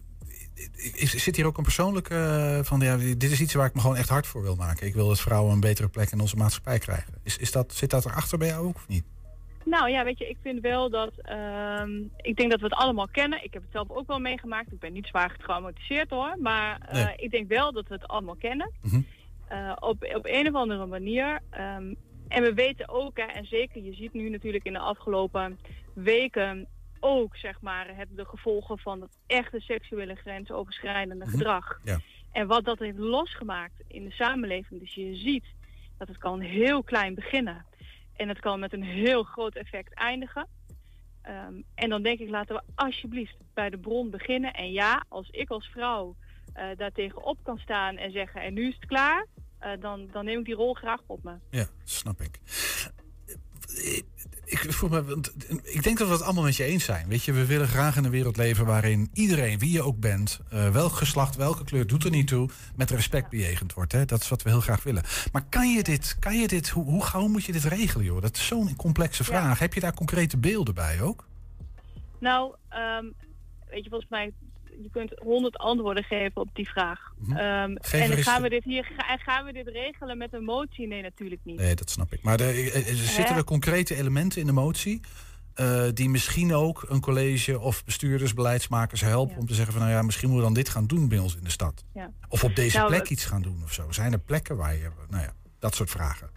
[0.94, 3.96] is, zit hier ook een persoonlijke van, ja, dit is iets waar ik me gewoon
[3.96, 4.86] echt hard voor wil maken.
[4.86, 7.14] Ik wil dat vrouwen een betere plek in onze maatschappij krijgen.
[7.22, 9.04] Is, is dat, zit dat erachter bij jou ook of niet?
[9.68, 11.12] Nou ja, weet je, ik vind wel dat.
[11.22, 13.44] ehm, ik denk dat we het allemaal kennen.
[13.44, 14.72] Ik heb het zelf ook wel meegemaakt.
[14.72, 16.34] Ik ben niet zwaar getraumatiseerd hoor.
[16.38, 17.16] Maar eh, Nee.
[17.16, 18.72] ik denk wel dat we het allemaal kennen.
[19.48, 21.40] Eh, op, op een of andere manier.
[21.50, 21.94] Ehm,
[22.28, 25.58] en we weten ook, hè, en zeker je ziet nu natuurlijk in de afgelopen
[25.94, 26.66] weken
[27.00, 31.80] ook, zeg maar, het, de gevolgen van het echte seksuele grensoverschrijdende gedrag.
[31.84, 31.98] Ja.
[32.32, 34.80] En wat dat heeft losgemaakt in de samenleving.
[34.80, 35.44] Dus je ziet
[35.98, 37.64] dat het kan heel klein beginnen.
[38.18, 40.46] En het kan met een heel groot effect eindigen.
[41.22, 44.52] Ehm, en dan denk ik, laten we alsjeblieft bij de bron beginnen.
[44.52, 46.16] En ja, als ik als vrouw
[46.52, 49.26] eh daar tegenop kan staan en zeggen, en nu is het klaar,
[49.58, 51.34] eh, dan, dan neem ik die rol graag op me.
[51.50, 52.40] Ja, snap ik.
[54.48, 55.32] Ik, vroeg me, want
[55.62, 57.08] ik denk dat we het allemaal met je eens zijn.
[57.08, 60.40] Weet je, we willen graag in een wereld leven waarin iedereen, wie je ook bent,
[60.50, 63.92] eh, welk geslacht, welke kleur, doet er niet toe, met respect bejegend wordt.
[63.92, 64.04] Hè?
[64.04, 65.02] Dat is wat we heel graag willen.
[65.32, 68.22] Maar kan je dit, kan je dit hoe, hoe gauw moet je dit regelen, joh?
[68.22, 69.58] Dat is zo'n complexe vraag.
[69.58, 71.26] Heb je daar concrete beelden bij ook?
[72.18, 73.04] Nou, ehm,
[73.70, 74.32] weet je, volgens mij,
[74.82, 77.00] je kunt honderd antwoorden geven op die vraag.
[77.30, 78.90] Ehm, Geef en eens- gaan we, dit hier,
[79.24, 80.86] gaan we dit regelen met een motie?
[80.86, 81.56] Nee, natuurlijk niet.
[81.56, 82.22] Nee, dat snap ik.
[82.22, 85.00] Maar er, er- er zitten er concrete elementen in de motie.
[85.54, 89.94] eh, die misschien ook een college of bestuurders, beleidsmakers helpen om te zeggen van nou
[89.94, 91.84] ja, misschien moeten we dan dit gaan doen bij ons in de stad.
[91.94, 92.10] Ja.
[92.28, 93.92] Of op deze Nou, plek we- iets gaan doen of zo.
[93.92, 96.30] Zijn er plekken waar je, nou ja, dat soort vragen.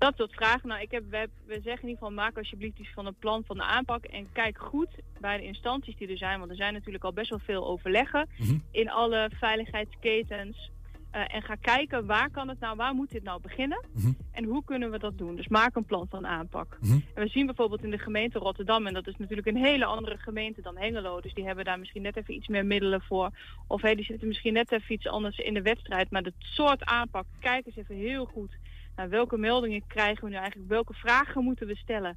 [0.00, 0.68] Dat soort vragen.
[0.68, 3.44] Nou, ik heb, we, we zeggen in ieder geval, maak alsjeblieft iets van een plan
[3.46, 4.04] van de aanpak.
[4.04, 4.88] En kijk goed
[5.20, 6.38] bij de instanties die er zijn.
[6.38, 8.28] Want er zijn natuurlijk al best wel veel overleggen
[8.70, 10.70] in alle veiligheidsketens.
[11.10, 13.84] Eh, en ga kijken waar kan het nou, waar moet dit nou beginnen?
[14.32, 15.36] En hoe kunnen we dat doen?
[15.36, 16.78] Dus maak een plan van aanpak.
[17.14, 20.18] En we zien bijvoorbeeld in de gemeente Rotterdam, en dat is natuurlijk een hele andere
[20.18, 21.20] gemeente dan Hengelo.
[21.20, 23.30] Dus die hebben daar misschien net even iets meer middelen voor.
[23.66, 26.10] Of hey, die zitten misschien net even iets anders in de wedstrijd.
[26.10, 28.58] Maar het soort aanpak, kijk eens even heel goed
[29.00, 32.16] naar welke meldingen krijgen we nu eigenlijk, welke vragen moeten we stellen.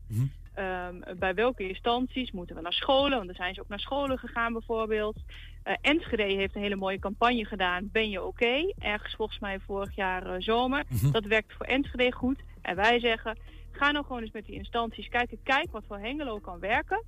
[0.53, 3.17] Ehm, bij welke instanties moeten we naar scholen?
[3.17, 5.15] Want er zijn ze ook naar scholen gegaan bijvoorbeeld.
[5.63, 7.89] Eh, Enschede heeft een hele mooie campagne gedaan.
[7.91, 8.73] Ben je oké?
[8.79, 10.83] Ergens volgens mij vorig jaar eh, zomer.
[11.11, 12.39] Dat werkt voor Enschede goed.
[12.61, 13.37] En wij zeggen,
[13.71, 15.39] ga nou gewoon eens met die instanties kijken.
[15.43, 17.03] Kijk wat voor Hengelo kan werken.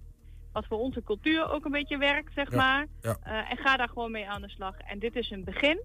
[0.54, 2.86] Wat voor onze cultuur ook een beetje werkt, zeg Ja, maar.
[3.02, 3.18] ja.
[3.24, 4.78] Eh, en ga daar gewoon mee aan de slag.
[4.78, 5.82] En dit is een begin.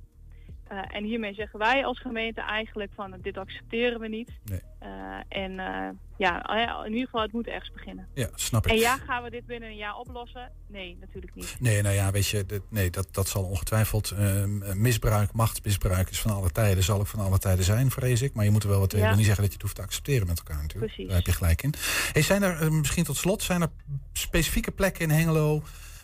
[0.71, 4.31] Eh, en hiermee zeggen wij als gemeente eigenlijk van dit accepteren we niet.
[4.79, 4.89] Eh,
[5.29, 6.49] en eh, ja,
[6.85, 8.07] in ieder geval het moet ergens beginnen.
[8.15, 8.73] Ja, snap ik.
[8.73, 10.53] En ja, gaan we dit binnen een jaar oplossen?
[10.67, 11.57] Nee, natuurlijk niet.
[11.61, 14.45] Nee, nou ja, weet je, dit- nee, dat, dat zal ongetwijfeld eh,
[14.75, 18.35] misbruik, machtsmisbruik is van alle tijden, zal ook van alle tijden zijn, vrees ik.
[18.35, 18.99] Maar je moet er wel wat, Ja.
[19.09, 20.87] wil niet zeggen dat je het hoeft te accepteren met elkaar natuurlijk.
[20.93, 21.07] Precies.
[21.07, 21.75] Daar heb je gelijk in.
[22.13, 23.71] Hey, zijn er, misschien tot slot, zijn er
[24.13, 25.63] specifieke plekken in Hengelo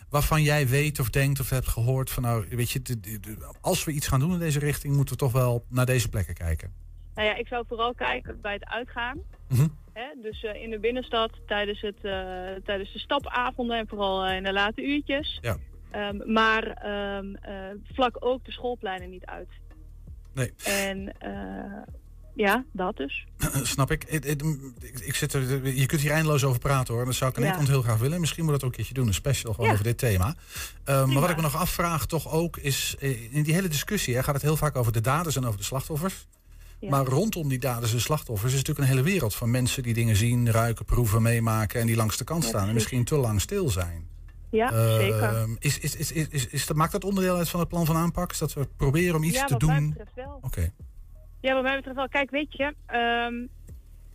[0.09, 2.81] waarvan jij weet of denkt of hebt gehoord van nou, weet je,
[3.61, 6.33] als we iets gaan doen in deze richting, moeten we toch wel naar deze plekken
[6.33, 6.73] kijken.
[7.15, 9.19] Nou ja, ik zou vooral kijken bij het uitgaan.
[9.49, 9.67] Mhm.
[9.93, 10.21] Hè?
[10.21, 12.11] Dus eh, in de binnenstad tijdens, het, eh,
[12.63, 15.37] tijdens de stapavonden en vooral eh, in de late uurtjes.
[15.41, 15.57] Ja.
[15.91, 17.53] Ehm, maar ehm, eh,
[17.93, 19.49] vlak ook de schoolpleinen niet uit.
[20.33, 20.53] Nee.
[20.63, 21.13] En
[22.37, 23.25] Ja, dat dus.
[23.73, 24.03] Snap ik.
[24.03, 24.41] Ik, ik,
[24.99, 27.05] ik zit er, je kunt hier eindeloos over praten hoor.
[27.05, 27.59] Dat zou ik aan Ja.
[27.59, 28.19] heel graag willen.
[28.19, 29.07] Misschien moet dat ook een keertje doen.
[29.07, 29.73] Een special gewoon Ja.
[29.73, 30.35] over dit thema.
[30.83, 32.95] Eh, maar wat ik me nog afvraag toch ook is...
[32.99, 35.57] eh, In die hele discussie hè, gaat het heel vaak over de daders en over
[35.57, 36.27] de slachtoffers.
[36.79, 36.89] Ja.
[36.89, 40.15] Maar rondom die daders en slachtoffers is natuurlijk een hele wereld van mensen die dingen
[40.15, 43.41] zien, ruiken, proeven, meemaken en die langs de kant Ja, staan en misschien te lang
[43.41, 44.07] stil zijn.
[44.51, 45.47] Ja, Eh, zeker.
[45.59, 47.95] Is, is, is, is, is, is, dat- maakt dat onderdeel uit van het plan van
[47.95, 48.31] aanpak?
[48.31, 49.89] Is dat we proberen om iets ja, te wat mij doen?
[49.89, 50.39] betreft wel.
[50.41, 50.73] Oké.
[51.47, 52.07] Ja, wat mij betreft wel.
[52.09, 53.45] Kijk, weet je, ehm,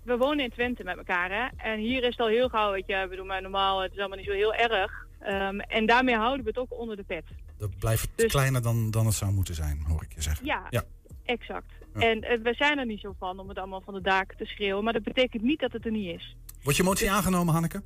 [0.03, 1.71] we wonen in Twente met elkaar, hè.
[1.71, 4.17] En hier is het al heel gauw, weet je, bedoel, maar normaal, het is allemaal
[4.17, 5.07] niet zo heel erg.
[5.21, 7.25] Ehm, en daarmee houden we het ook onder de pet.
[7.59, 10.47] Dat blijft Dus- kleiner dan, dan het zou moeten zijn, hoor ik je zeggen.
[10.47, 10.83] Ja, Ja.
[11.25, 11.73] exact.
[11.95, 12.01] Ja.
[12.01, 14.45] En eh, we zijn er niet zo van om het allemaal van de daken te
[14.45, 16.37] schreeuwen, maar dat betekent niet dat het er niet is.
[16.63, 17.83] Wordt je motie aangenomen, Hanneke?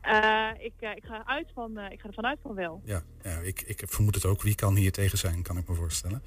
[0.00, 2.80] Eh, ik, eh, ik, ga uit van, ik ga ervan uit van wel.
[2.84, 4.42] Ja, ja ik, ik vermoed het ook.
[4.42, 6.22] Wie kan hier tegen zijn, kan ik me voorstellen.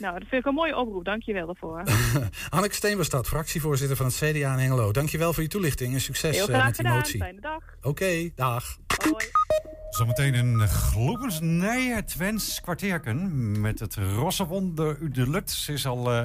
[0.00, 1.04] Nou, dat vind ik een mooie oproep.
[1.04, 1.82] Dank je wel daarvoor.
[2.50, 4.92] Hanneke Steen was dat, fractievoorzitter van het CDA in Hengelo.
[4.92, 6.98] Dankjewel voor je toelichting en succes Heel eh, graag met die gedaan.
[6.98, 7.20] motie.
[7.20, 7.62] Fijne dag.
[7.82, 8.78] Oké, dag.
[9.90, 15.50] Zometeen een gloedens nee, Twents kwartierken met het rosse wonder de Lut.
[15.50, 16.22] Ze is al eh,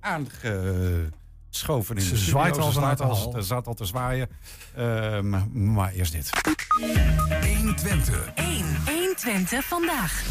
[0.00, 4.28] aangeschoven in Ze de zwaait al vanuit staat al, staat al te zwaaien.
[4.76, 6.30] Ehm, maar eerst dit.
[7.56, 8.32] 120.
[8.34, 8.93] 1.
[9.14, 10.22] 120 vandaag.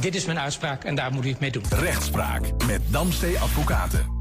[0.00, 1.62] Dit is mijn uitspraak en daar moet u het mee doen.
[1.70, 4.19] Rechtspraak met Damstee Advocaten.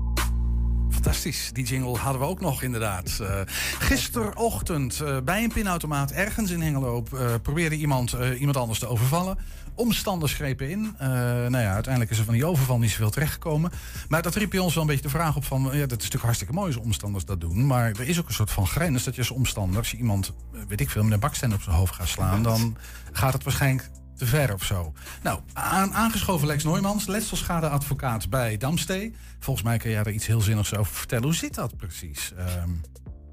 [1.02, 3.20] Fantastisch, die jingle hadden we ook nog inderdaad.
[3.22, 3.40] Eh,
[3.80, 9.38] gisterochtend eh, bij een pinautomaat ergens in Hengelo eh, probeerde iemand iemand anders te overvallen.
[9.76, 10.96] Omstanders grepen in.
[11.00, 13.72] Nou ja, uiteindelijk is er van die overval niet zoveel terechtgekomen.
[14.08, 15.62] Maar dat riep bij ons wel een beetje de vraag op van...
[15.62, 17.66] ja, dat is natuurlijk hartstikke mooi als omstanders dat doen.
[17.66, 19.78] Maar er is ook een soort van grens dat je als omstander...
[19.78, 20.34] als je iemand,
[20.68, 22.44] weet ik veel, met een baksteen op zijn hoofd gaat slaan...
[22.44, 22.78] dan
[23.12, 23.90] gaat het waarschijnlijk
[24.20, 24.94] te ver of zo.
[25.24, 29.16] Nou, aan, aangeschoven Lex Nooijmans, letselschadeadvocaat bij Damstee.
[29.40, 31.24] Volgens mij kun jij er iets heel zinnigs over vertellen.
[31.24, 32.34] Hoe zit dat precies?
[32.38, 32.70] Ehm,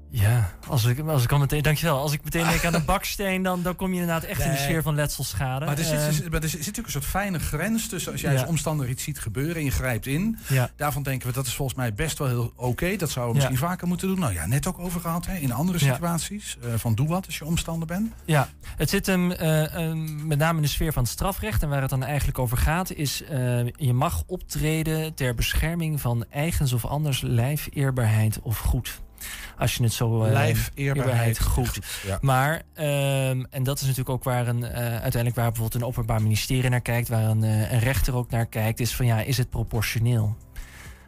[0.09, 1.97] Ja, als ik, als ik al meteen, dankjewel.
[1.99, 4.57] Als ik meteen denk aan de baksteen, dan, dan kom je inderdaad echt in de
[4.57, 5.65] sfeer van letselschade.
[5.65, 5.93] Maar er zit,
[6.23, 8.39] Ehm, er zit natuurlijk een soort fijne grens tussen als jij Ja.
[8.39, 10.37] als omstander iets ziet gebeuren en je grijpt in.
[10.47, 10.69] Ja.
[10.75, 12.95] Daarvan denken we dat is volgens mij best wel heel oké.
[12.95, 13.47] Dat zouden we Ja.
[13.49, 14.19] misschien vaker moeten doen.
[14.19, 16.57] Nou ja, net ook over gehad hè, in andere situaties.
[16.61, 18.11] Eh, van doe wat als je omstander bent.
[18.25, 18.47] Ja,
[18.77, 21.63] het zit hem eh, ehm, met name in de sfeer van het strafrecht.
[21.63, 26.25] En waar het dan eigenlijk over gaat, is eh, je mag optreden ter bescherming van
[26.29, 29.01] eigens of anders lijf, eerbaarheid of goed.
[29.57, 30.27] Als je het zo.
[30.27, 31.67] Lijf, eerbaarheid, goed.
[31.67, 32.17] goed, ja.
[32.21, 36.21] Maar, ehm, en dat is natuurlijk ook waar een, eh, uiteindelijk waar bijvoorbeeld een openbaar
[36.21, 39.37] ministerie naar kijkt, waar een, eh, een rechter ook naar kijkt, is van ja, is
[39.37, 40.35] het proportioneel?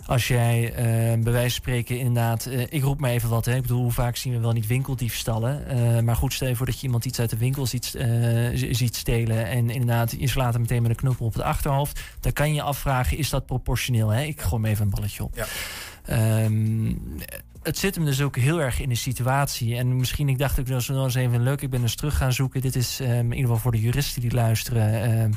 [0.05, 0.83] Als jij eh,
[1.23, 3.55] bij wijze van spreken inderdaad, ik roep maar even wat, hè.
[3.55, 6.05] ik bedoel, hoe vaak zien we wel niet winkeldiefstallen?
[6.05, 7.97] Maar goed, stel je voor dat je iemand iets uit de winkel ziet,
[8.53, 12.01] ziet stelen en inderdaad, je slaat hem meteen met een knuppel op het achterhoofd.
[12.19, 14.09] Dan kan je je afvragen, is dat proportioneel?
[14.09, 14.23] Hè?
[14.23, 15.35] Ik gooi hem even een balletje op.
[15.35, 15.45] Ja.
[16.09, 16.95] Ehm,
[17.69, 19.75] het zit hem dus ook heel erg in de situatie.
[19.77, 21.61] En misschien, ik dacht ook dat was eens even leuk.
[21.61, 22.61] Ik ben eens terug gaan zoeken.
[22.61, 25.03] Dit is ehm, in ieder geval voor de juristen die luisteren.
[25.03, 25.31] ehm,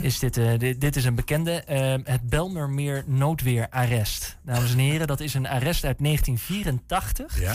[0.08, 1.52] is dit, dit, dit is een bekende.
[1.52, 4.36] ehm, het Belmermeer noodweerarrest.
[4.42, 7.40] Dames en heren, dat is een arrest uit 1984.
[7.40, 7.54] Ja.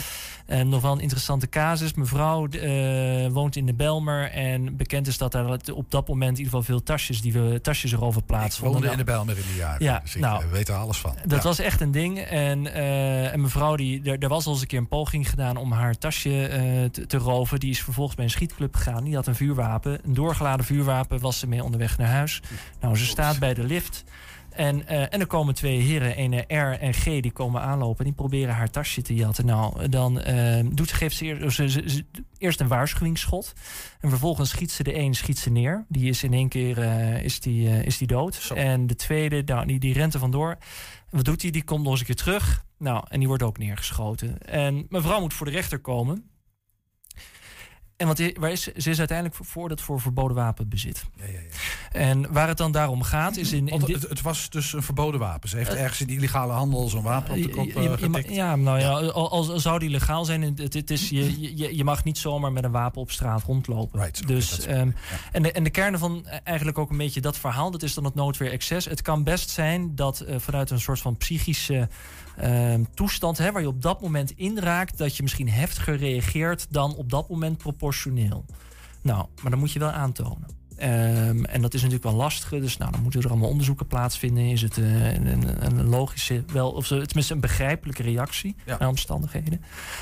[0.52, 1.94] En nog wel een interessante casus.
[1.94, 4.32] Mevrouw eh, woont in de Belmer.
[4.32, 7.60] En bekend is dat er op dat moment in ieder geval veel tasjes, die we,
[7.62, 8.74] tasjes erover Ik plaatsvonden.
[8.80, 9.84] woonde in de Bijlmer in de jaren.
[9.84, 11.16] Ja, dus ik nou, eh, weet er alles van.
[11.26, 11.48] dat Ja.
[11.48, 12.20] was echt een ding.
[12.20, 15.58] En, eh, en mevrouw, die, er, er was al eens een keer een poging gedaan
[15.58, 17.60] om haar tasje te, te roven.
[17.60, 19.04] Die is vervolgens bij een schietclub gegaan.
[19.04, 20.00] Die had een vuurwapen.
[20.06, 22.42] Een doorgeladen vuurwapen was ze mee onderweg naar huis.
[22.80, 24.04] Nou, ze staat bij de lift.
[24.52, 28.06] En, eh, en er komen twee heren, een R en G, die komen aanlopen.
[28.06, 29.46] Die proberen haar tasje te jatten.
[29.46, 32.06] Nou, dan eh, doet, geeft ze, eer- ze, ze- ze-
[32.38, 33.54] eerst een waarschuwingsschot.
[34.00, 35.86] En vervolgens schiet ze de een schiet ze neer.
[35.88, 38.52] Die is in één keer eh, is die, is die dood.
[38.56, 40.50] En de tweede, nou, die, die rent er vandoor.
[40.50, 41.52] En wat doet hij?
[41.52, 42.66] Die komt nog eens een keer terug.
[42.78, 44.38] Nou, en die wordt ook neergeschoten.
[44.40, 46.31] En mevrouw moet voor de rechter komen.
[48.02, 48.72] En want waar is, ze?
[48.90, 51.06] is uiteindelijk voor, dat voor verboden wapenbezit.
[51.16, 51.40] Ja, ja, ja.
[52.00, 54.74] En waar het dan daarom gaat, is in, in Want dit- het, het was dus
[54.74, 55.50] een verboden wapen.
[55.50, 58.30] Ze heeft Eh, ergens in die illegale handel zo'n wapen op de kop eh, getikt.
[58.34, 61.84] ja, nou ja, al, al zou die legaal zijn, het, het is, je, je, je
[61.84, 64.12] mag niet zomaar met een wapen op straat rondlopen.
[64.26, 64.92] dus, ehm,
[65.32, 67.94] en, de, en de kern van eh, eigenlijk ook een beetje dat verhaal, dat is
[67.94, 68.86] dan het noodweer excess.
[68.88, 71.90] Het kan best zijn dat vanuit een soort van psychische
[72.38, 76.96] ehm, toestand, hè, waar je op dat moment inraakt, dat je misschien heftiger reageert dan
[76.96, 78.46] op dat moment proportioneel.
[79.02, 80.60] Nou, maar dan moet je wel aantonen.
[80.82, 82.50] Ehm, en dat is natuurlijk wel lastig.
[82.50, 84.44] Dus nou, dan moeten er allemaal onderzoeken plaatsvinden.
[84.44, 89.60] Is het eh, een, een, logische, wel, of tenminste een begrijpelijke reactie naar omstandigheden.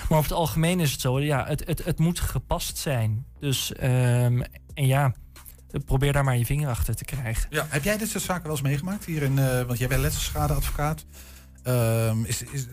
[0.09, 3.25] Maar over het algemeen is het zo, ja, het, het, het moet gepast zijn.
[3.39, 4.41] Dus, ehm,
[4.73, 5.13] en ja,
[5.85, 7.47] probeer daar maar je vinger achter te krijgen.
[7.49, 9.05] Ja, heb jij dit soort zaken wel eens meegemaakt?
[9.05, 11.05] Hier in, eh, want jij bent letselschadeadvocaat.
[11.69, 12.65] Ehm, is, is,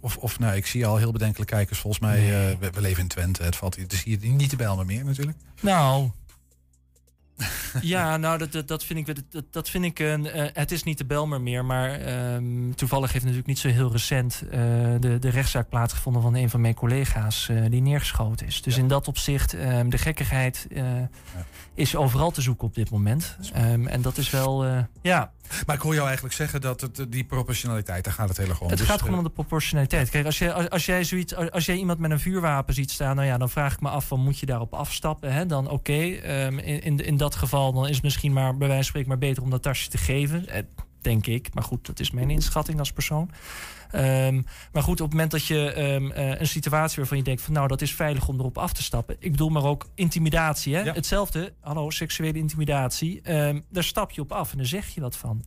[0.00, 1.78] of, of nou, ik zie al heel bedenkelijk kijkers.
[1.78, 3.42] Volgens mij, eh, we, we leven in Twente.
[3.42, 5.38] Het valt is hier niet te Bijlmer meer natuurlijk.
[5.60, 6.10] Nou.
[7.80, 10.26] ja, nou, dat, dat, dat vind ik, dat, dat vind ik een.
[10.26, 13.92] eh, het is niet de Belmer meer, maar ehm, toevallig heeft natuurlijk niet zo heel
[13.92, 14.60] recent eh,
[15.00, 18.62] de, de rechtszaak plaatsgevonden van een van mijn collega's die neergeschoten is.
[18.62, 20.66] Dus in dat opzicht, ehm, de gekkigheid
[21.74, 23.38] is overal te zoeken op dit moment.
[23.52, 25.32] En dat is wel, ja.
[25.66, 28.68] Maar ik hoor jou eigenlijk zeggen dat het, die proportionaliteit, daar gaat het hele gewoon.
[28.68, 30.10] Het Dus, gaat gewoon eh, om de proportionaliteit.
[30.10, 33.16] Kijk, als, je, als, als jij zoiets, als jij iemand met een vuurwapen ziet staan,
[33.16, 35.32] nou ja, dan vraag ik me af van moet je daarop afstappen?
[35.32, 35.46] Hè?
[35.46, 38.74] Dan oké, ehm, in, in, in dat geval dan is het misschien maar bij wijze
[38.74, 40.46] van spreken maar beter om dat tasje te geven.
[41.00, 41.54] Denk ik.
[41.54, 43.30] Maar goed, dat is mijn inschatting als persoon.
[43.90, 44.42] Ehm,
[44.72, 47.52] maar goed, op het moment dat je ehm, eh, een situatie waarvan je denkt van
[47.52, 49.16] nou dat is veilig om erop af te stappen.
[49.18, 50.74] Ik bedoel maar ook intimidatie.
[50.74, 50.82] Hè?
[50.82, 53.20] Hetzelfde, hallo, seksuele intimidatie.
[53.22, 55.44] Ehm, daar stap je op af en daar zeg je wat van.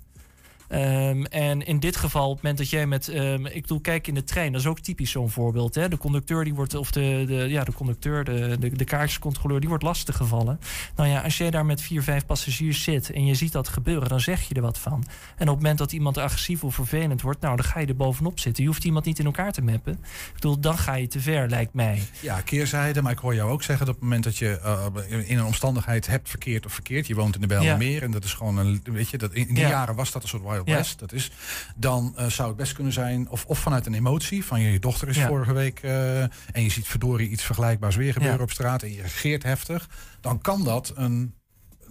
[0.74, 3.08] Ehm, en in dit geval, op het moment dat jij met.
[3.08, 5.76] ehm, ik bedoel, kijk in de trein, dat is ook typisch zo'n voorbeeld.
[5.76, 5.90] Hè?
[5.90, 6.76] De conducteur die wordt.
[6.76, 10.60] Of de, de, ja, de conducteur, de, de, de kaartjescontroleur, die wordt lastiggevallen.
[10.96, 14.10] Nou ja, als jij daar met vier, vijf passagiers zit en je ziet dat gebeuren,
[14.10, 14.94] dan zeg je er wat van.
[15.36, 17.96] En op het moment dat iemand agressief of vervelend wordt, nou, dan ga je er
[17.96, 18.64] bovenop zitten.
[18.64, 19.94] Je hoeft iemand niet in elkaar te meppen.
[19.94, 22.02] Ik bedoel, dan ga je te ver, lijkt mij.
[22.20, 23.02] Ja, keerzijde.
[23.02, 25.46] Maar ik hoor jou ook zeggen dat op het moment dat je eh, in een
[25.46, 28.82] omstandigheid hebt verkeerd of verkeerd, je woont in de Bijlmermeer en dat is gewoon een,
[28.84, 29.70] weet je, dat in, in die Ja.
[29.70, 30.76] jaren was dat een soort Wild Ja.
[30.76, 31.00] West.
[31.00, 31.32] Dat is,
[31.76, 35.08] dan eh, zou het best kunnen zijn, of, of vanuit een emotie, van je, dochter
[35.08, 35.28] is Ja.
[35.28, 36.30] vorige week eh, en
[36.64, 38.44] je ziet verdorie iets vergelijkbaars weer gebeuren Ja.
[38.44, 39.90] op straat en je reageert heftig,
[40.22, 41.36] dan kan dat een,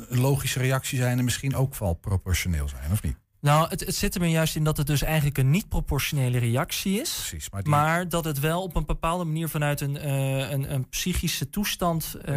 [0.09, 3.17] een logische reactie zijn en misschien ook wel proportioneel zijn, of niet?
[3.43, 7.01] Nou, het, het zit er me juist in dat het dus eigenlijk een niet-proportionele reactie
[7.01, 7.15] is.
[7.29, 10.89] Precies, maar, maar dat het wel op een bepaalde manier vanuit een, eh, een, een
[10.89, 12.35] psychische toestand eh,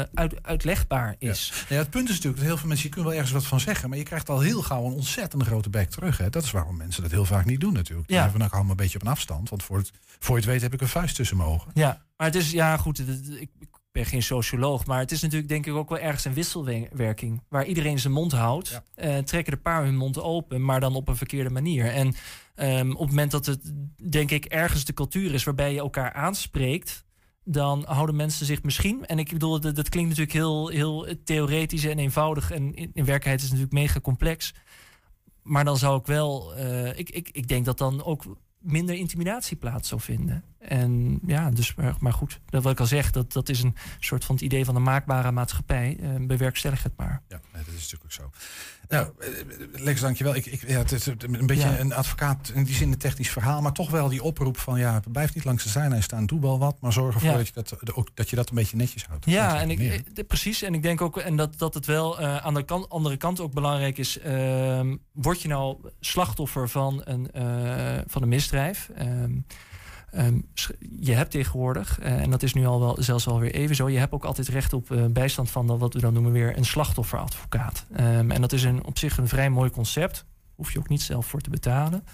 [0.00, 1.48] uit, uitlegbaar is.
[1.48, 1.54] Ja.
[1.54, 3.44] Nou ja, het punt is natuurlijk dat heel veel mensen, je kunt wel ergens wat
[3.46, 6.18] van zeggen, maar je krijgt al heel gauw een ontzettend grote bek terug.
[6.18, 6.30] Hè.
[6.30, 8.10] Dat is waarom mensen dat heel vaak niet doen natuurlijk.
[8.10, 8.28] Ja.
[8.28, 10.74] Dan allemaal een beetje op een afstand, want voor, het, voor je het weet heb
[10.74, 11.70] ik een vuist tussen mijn ogen.
[11.74, 15.12] Ja, maar het is, ja goed, het- het- ik, ik ben geen socioloog, maar het
[15.12, 17.42] is natuurlijk denk ik ook wel ergens een wisselwerking.
[17.48, 21.08] Waar iedereen zijn mond houdt, eh, trekken de paar hun mond open, maar dan op
[21.08, 21.92] een verkeerde manier.
[21.92, 22.14] En
[22.54, 23.72] ehm, op het moment dat het,
[24.10, 27.04] denk ik, ergens de cultuur is waarbij je elkaar aanspreekt,
[27.44, 29.06] dan houden mensen zich misschien.
[29.06, 32.50] En ik bedoel, dat, dat klinkt natuurlijk heel, heel theoretisch en eenvoudig.
[32.50, 34.54] En in, in werkelijkheid is het natuurlijk mega complex.
[35.42, 36.54] Maar dan zou ik wel.
[36.54, 38.24] eh, ik, ik, ik denk dat dan ook
[38.58, 40.44] minder intimidatie plaats zou vinden.
[40.68, 44.24] En ja, dus maar, goed, dat wat ik al zeg, dat, dat is een soort
[44.24, 45.96] van het idee van een maakbare maatschappij.
[46.00, 47.22] Eh, bewerkstellig het maar.
[47.28, 48.30] Ja, nee, dat is natuurlijk ook zo.
[48.88, 49.28] Nou, eh,
[49.82, 50.34] Lex, dankjewel.
[50.34, 51.78] Ik, ik, ja, het is een beetje Ja.
[51.78, 55.00] een advocaat in die zin een technisch verhaal, maar toch wel die oproep van ja,
[55.12, 57.36] blijf niet langs de zijlijn staan, doe wel wat, maar zorg ervoor Ja.
[57.36, 59.24] dat, je dat, ook, dat je dat een beetje netjes houdt.
[59.24, 60.62] Ja, en ik, eh, precies.
[60.62, 63.40] En ik denk ook en dat, dat het wel eh, aan de kant, andere kant
[63.40, 64.18] ook belangrijk is.
[64.18, 68.90] ehm, word je nou slachtoffer van een, eh, van een misdrijf?
[70.14, 70.38] Ehm,
[71.00, 73.98] je hebt tegenwoordig, eh, en dat is nu al wel zelfs alweer even zo, je
[73.98, 77.86] hebt ook altijd recht op eh, bijstand van wat we dan noemen weer een slachtofferadvocaat.
[77.92, 80.24] Ehm, en dat is een, op zich een vrij mooi concept.
[80.56, 82.04] Hoef je ook niet zelf voor te betalen.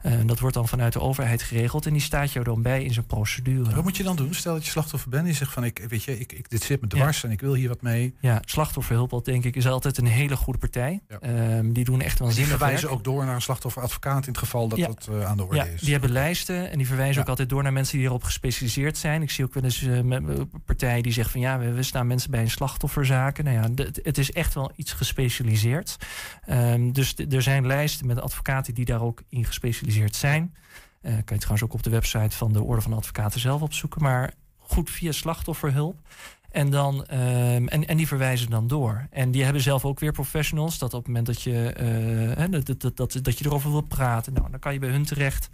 [0.00, 2.92] Eh, dat wordt dan vanuit de overheid geregeld en die staat jou dan bij in
[2.92, 3.74] zijn procedure.
[3.74, 4.34] Wat moet je dan doen?
[4.34, 6.62] Stel dat je slachtoffer bent en je zegt van ik, weet je, ik, ik, dit
[6.62, 8.14] zit me dwars en ik wil hier wat mee.
[8.20, 11.00] Ja, slachtofferhulp, denk ik, is altijd een hele goede partij.
[11.20, 12.98] Ehm, die doen echt Die waanzinnig verwijzen werk.
[12.98, 14.86] ook door naar een slachtofferadvocaat in het geval dat Ja.
[14.86, 15.80] dat eh, aan de orde Ja, is.
[15.80, 19.22] die hebben lijsten en die verwijzen ook altijd door naar mensen die erop gespecialiseerd zijn.
[19.22, 21.82] Ik zie ook wel eens eh, met met partijen die zeggen van ja, we, we
[21.82, 23.44] staan mensen bij een slachtofferzaken.
[23.44, 25.96] Nou ja, het is echt wel iets gespecialiseerd.
[26.46, 30.54] Ehm, dus er zijn lijsten met advocaten die daar ook in gespecialiseerd zijn.
[31.00, 34.02] Eh, kan je trouwens ook op de website van de Orde van Advocaten zelf opzoeken.
[34.02, 35.98] Maar goed via slachtofferhulp.
[36.50, 39.06] En, dan, ehm, en, en die verwijzen dan door.
[39.10, 40.78] En die hebben zelf ook weer professionals.
[40.78, 41.50] Dat op het moment dat je,
[42.36, 45.04] hè, dat, dat, dat, dat je erover wil praten, nou, dan kan je bij hun
[45.04, 45.50] terecht.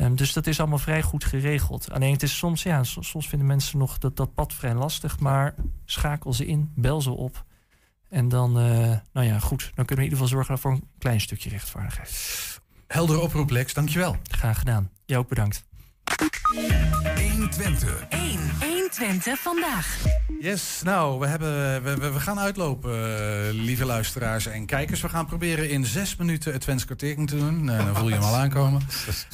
[0.00, 1.90] Ehm, dus dat is allemaal vrij goed geregeld.
[1.90, 5.18] Alleen het is soms, ja, soms vinden mensen nog dat, dat pad vrij lastig.
[5.18, 5.54] Maar
[5.84, 7.44] schakel ze in, bel ze op.
[8.10, 9.70] En dan, eh, nou ja, goed.
[9.74, 12.60] Dan kunnen we in ieder geval zorgen voor een klein stukje rechtvaardigheid.
[12.86, 13.74] Heldere oproep, Lex.
[13.74, 14.16] Dankjewel.
[14.30, 14.90] Graag gedaan.
[15.04, 15.64] Jij ook bedankt.
[17.14, 18.06] 120.
[18.08, 18.79] 1.
[18.98, 19.98] 120 vandaag.
[20.40, 25.00] Yes, nou, we, hebben, we, we, we gaan uitlopen, eh, lieve luisteraars en kijkers.
[25.00, 27.70] We gaan proberen in zes minuten het Twents kwartering te doen.
[27.70, 28.80] Eh, dan voel je hem al aankomen.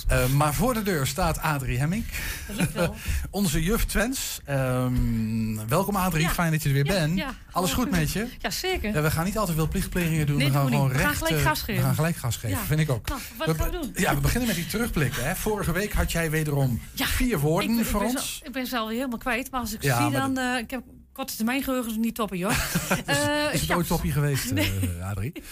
[0.07, 2.05] Eh, maar voor de deur staat Adrie Hemming.
[3.31, 4.41] Onze juf Twents.
[4.45, 6.31] Ehm, welkom Adrie, Ja.
[6.31, 7.19] fijn dat je er weer Ja, bent.
[7.19, 7.35] ja.
[7.53, 8.27] Alles goed met je?
[8.39, 8.95] Ja, zeker.
[8.95, 10.37] Ja, we gaan niet altijd veel plichtplegingen doen.
[10.37, 10.97] Nee, we gaan we gewoon niet.
[10.97, 11.75] We gaan recht, gelijk gas geven.
[11.81, 12.65] We gaan gelijk gas geven, Ja.
[12.65, 13.09] vind ik ook.
[13.09, 13.93] Nou, wat gaan we doen?
[13.95, 15.25] Ja, we beginnen met die terugblikken.
[15.25, 15.37] Hè.
[15.37, 18.39] Vorige week had jij wederom vier woorden ik, voor ik ben ons.
[18.39, 20.39] Zo, ik ben zelf helemaal kwijt, maar als ik Ja, zie dan...
[20.39, 20.83] eh, ik heb
[21.13, 22.51] korte termijn geheugen, is niet toppen, joh.
[23.07, 23.75] Eh, Is het ja.
[23.77, 24.73] ooit toppie geweest, Nee.
[24.99, 25.33] eh, Adrie?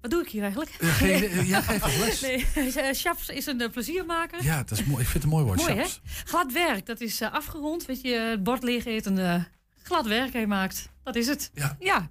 [0.00, 0.70] Wat doe ik hier eigenlijk?
[0.80, 2.20] Geen- geeft ook les.
[2.20, 2.46] Nee,
[2.94, 4.44] Chaps is een pleziermaker.
[4.44, 5.02] Ja, dat is mooi.
[5.02, 5.58] ik vind het een mooi woord.
[5.58, 5.80] Mooi, hè?
[5.80, 6.00] Chaps.
[6.24, 7.86] Glad werk, dat is afgerond.
[7.86, 9.46] Weet je, het bord leeg eten,
[9.82, 10.88] glad werk hij maakt.
[11.02, 11.50] Dat is het.
[11.78, 12.08] Ja.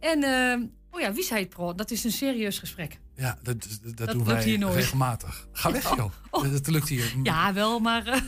[0.00, 2.98] En, eh, oh ja, Wiesheid Pro, dat is een serieus gesprek.
[3.16, 4.74] Ja, dat, dat, Dat doen lukt wij hier nooit.
[4.74, 5.48] regelmatig.
[5.52, 6.12] Ga weg, joh.
[6.30, 7.12] Dat, dat lukt hier.
[7.22, 8.22] Ja, wel, maar...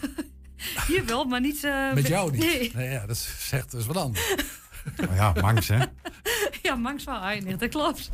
[0.89, 1.65] hier wel, maar niet...
[1.65, 2.41] eh, Met jou niet.
[2.41, 2.73] Nee.
[2.75, 4.35] Nee, ja, dat is- zegt dus wat anders.
[5.11, 5.79] Oh ja, mangs, hè?
[6.63, 8.11] Ja, mangs wel eindigt, dat klopt.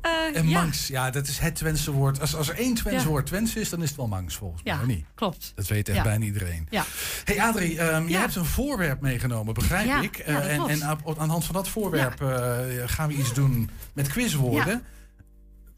[0.00, 0.60] Eh, En ja.
[0.60, 2.20] mangs, ja, dat is het Twentse woord.
[2.20, 3.08] Als, als er één Twents Ja.
[3.08, 4.72] woord Twents is, dan is het wel mangs volgens mij.
[4.74, 5.04] Ja, niet?
[5.14, 5.52] klopt.
[5.54, 6.02] Dat weet echt Ja.
[6.02, 6.66] bijna iedereen.
[6.70, 6.84] Ja.
[7.24, 10.16] Hey Adrie, ehm, je hebt een voorwerp meegenomen, begrijp Ja, ik.
[10.16, 10.70] ja, Eh, dat en klopt.
[10.80, 14.82] en op- aan de hand van dat voorwerp eh, gaan we iets doen met quizwoorden.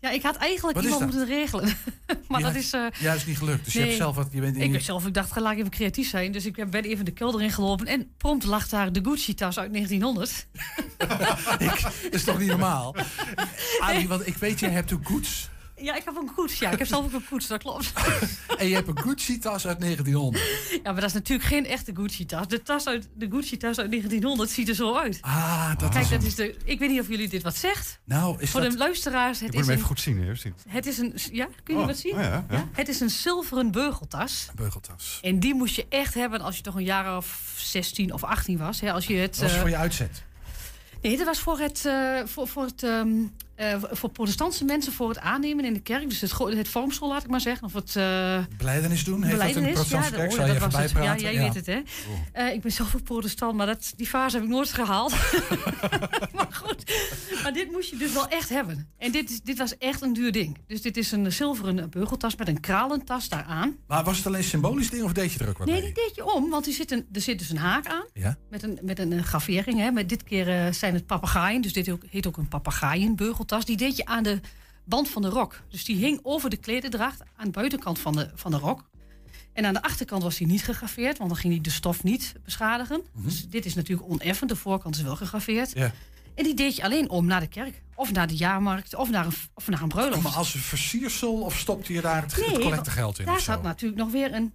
[0.01, 1.77] Ja, ik had eigenlijk Wat iemand moeten regelen.
[2.29, 2.75] maar dat is...
[2.99, 3.65] Juist niet gelukt.
[3.65, 4.29] Dus je hebt zelf wat.
[4.31, 6.33] Je bent in Ik zelf, ik dacht, ga laat even creatief zijn.
[6.33, 7.87] Dus ik ben even de kelder ingelopen.
[7.87, 10.47] En prompt lag daar de Gucci-tas uit 1900.
[10.97, 12.95] Dat is toch niet normaal?
[13.81, 15.49] Adrie, want ik weet, jij hebt een koets.
[15.77, 16.59] Ja, ik heb een koets.
[16.59, 17.93] Ja, ik heb zelf ook een koets, dat klopt.
[18.59, 20.45] En je hebt een Gucci-tas uit 1900.
[20.71, 22.49] Ja, maar dat is natuurlijk geen echte Gucci-tas.
[22.49, 25.19] De, tas uit, de Gucci-tas uit 1900 ziet er zo uit.
[25.21, 26.57] Ah, dat Kijk, is dat is de...
[26.65, 27.99] Ik weet niet of jullie dit wat zegt.
[28.05, 28.71] Nou, is Voor dat...
[28.73, 29.83] de luisteraars, het Ik moet is hem een...
[29.83, 30.19] even goed zien.
[30.23, 30.35] Hè?
[30.35, 30.55] Zien.
[30.69, 31.15] Het is een...
[31.33, 32.15] Ja, kun je Oh, wat zien?
[32.15, 32.69] oh ja, ja.
[32.73, 34.49] Het is een zilveren beugeltas.
[34.55, 35.19] Beugeltas.
[35.23, 38.59] En die moest je echt hebben als je toch een jaar of 16 of 18
[38.59, 38.81] was.
[38.81, 40.25] Hè, als je het, Dat was eh, voor je uitzet.
[41.03, 43.09] Nee, dat was voor het, eh, voor, voor het ehm,
[43.57, 46.09] eh, voor protestantse mensen voor het aannemen in de kerk.
[46.09, 47.67] Dus het, het vormsel, laat ik maar zeggen.
[47.67, 49.23] Of het uh, Beleidenis doen?
[49.23, 50.31] Heeft dat in de protestantse kerk?
[50.33, 50.91] Je even was het.
[50.91, 51.41] Ja, jij Ja.
[51.41, 51.81] weet het, hè.
[52.33, 55.11] Eh, ik ben zelf ook protestant, maar dat, die fase heb ik nooit gehaald.
[56.37, 56.93] maar goed,
[57.43, 58.89] maar dit moest je dus wel echt hebben.
[58.99, 60.59] En dit, dit was echt een duur ding.
[60.67, 63.77] Dus dit is een zilveren beugeltas met een kralentas daaraan.
[63.87, 65.93] Maar was het alleen een symbolisch ding of deed je er ook wat Nee, mee?
[65.93, 68.05] die deed je om, want er zit, een, er zit dus een haak aan.
[68.13, 68.37] Ja?
[68.51, 69.79] Met een, met een eh, gravering.
[69.79, 69.91] Hè.
[69.91, 71.61] Met dit keer eh, zijn het papegaaien.
[71.63, 72.49] Dus dit heet ook een
[73.47, 74.41] Die deed je aan de
[74.85, 75.63] band van de rok.
[75.69, 78.85] Dus die hing over de klededracht aan de buitenkant van de, van de rok.
[79.53, 82.35] En aan de achterkant was die niet gegraveerd, want dan ging die de stof niet
[82.45, 83.03] beschadigen.
[83.15, 85.73] Dus dit is natuurlijk oneffen, de voorkant is wel gegraveerd.
[85.75, 85.93] Ja.
[86.35, 89.27] En die deed je alleen om naar de kerk, of naar de jaarmarkt, of naar
[89.27, 90.23] een, of naar een bruiloft.
[90.23, 93.25] Maar als een versiersel of stopte je daar het, het Nee, collectegeld in?
[93.25, 93.53] Daar of zo?
[93.53, 94.55] zat natuurlijk nog weer een,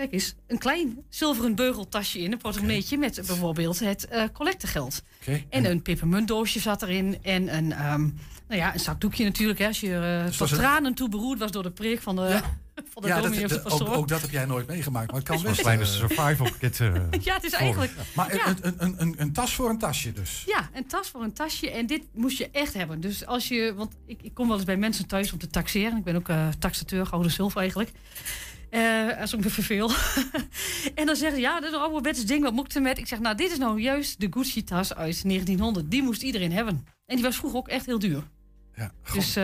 [0.00, 5.02] kijk eens, een klein zilveren beugeltasje in, een portemonneetje met bijvoorbeeld het eh, collectegeld.
[5.20, 5.42] Oké.
[5.48, 8.00] En een pepermuntdoosje zat erin en een, ehm,
[8.48, 9.58] nou ja, een zakdoekje natuurlijk.
[9.58, 9.94] Hè, als je
[10.30, 12.40] eh tot een- tranen toe beroerd was door de preek van de,
[12.92, 15.20] van de ja, dat, dominee of de dat- ook, dat heb jij nooit meegemaakt, maar
[15.20, 15.60] het kan best.
[15.60, 16.80] kleine eh, survival kit.
[16.80, 17.92] eh, Ja, het is voor- eigenlijk...
[18.14, 18.46] Maar ja.
[18.48, 20.42] een, een, een, een, een tas voor een tasje dus.
[20.46, 21.70] Ja, een tas voor een tasje.
[21.70, 23.00] En dit moest je echt hebben.
[23.00, 25.96] Dus als je, want ik, ik kom wel eens bij mensen thuis om te taxeren.
[25.98, 27.90] Ik ben ook eh taxateur, gouden zilver eigenlijk.
[28.70, 29.90] Eh, als ik me verveel.
[30.94, 32.94] en dan zeggen ze, ja, dat is een ding, wat moet ik ermee?
[32.94, 35.90] Ik zeg, nou, dit is nou juist de Gucci-tas uit 1900.
[35.90, 36.86] Die moest iedereen hebben.
[37.06, 38.22] En die was vroeger ook echt heel duur.
[38.80, 39.34] Ja, Dus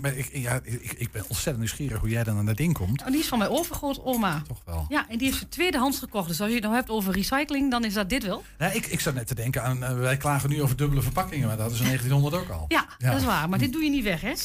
[0.00, 3.06] maar Ik, ja, ik, ik ben ontzettend nieuwsgierig hoe jij dan aan dat ding komt.
[3.06, 4.42] die is van mijn overgrootoma.
[4.48, 4.86] Toch wel.
[4.88, 6.28] Ja, en die heeft ze tweedehands gekocht.
[6.28, 8.44] Dus als je het nou hebt over recycling, dan is dat dit wel.
[8.58, 11.46] Nee, ik, ik zat net te denken aan, eh, wij klagen nu over dubbele verpakkingen,
[11.46, 12.64] maar dat hadden ze in 1900 ook al.
[12.68, 13.48] Ja, dat is waar.
[13.48, 14.32] Maar dit doe je niet weg, hè?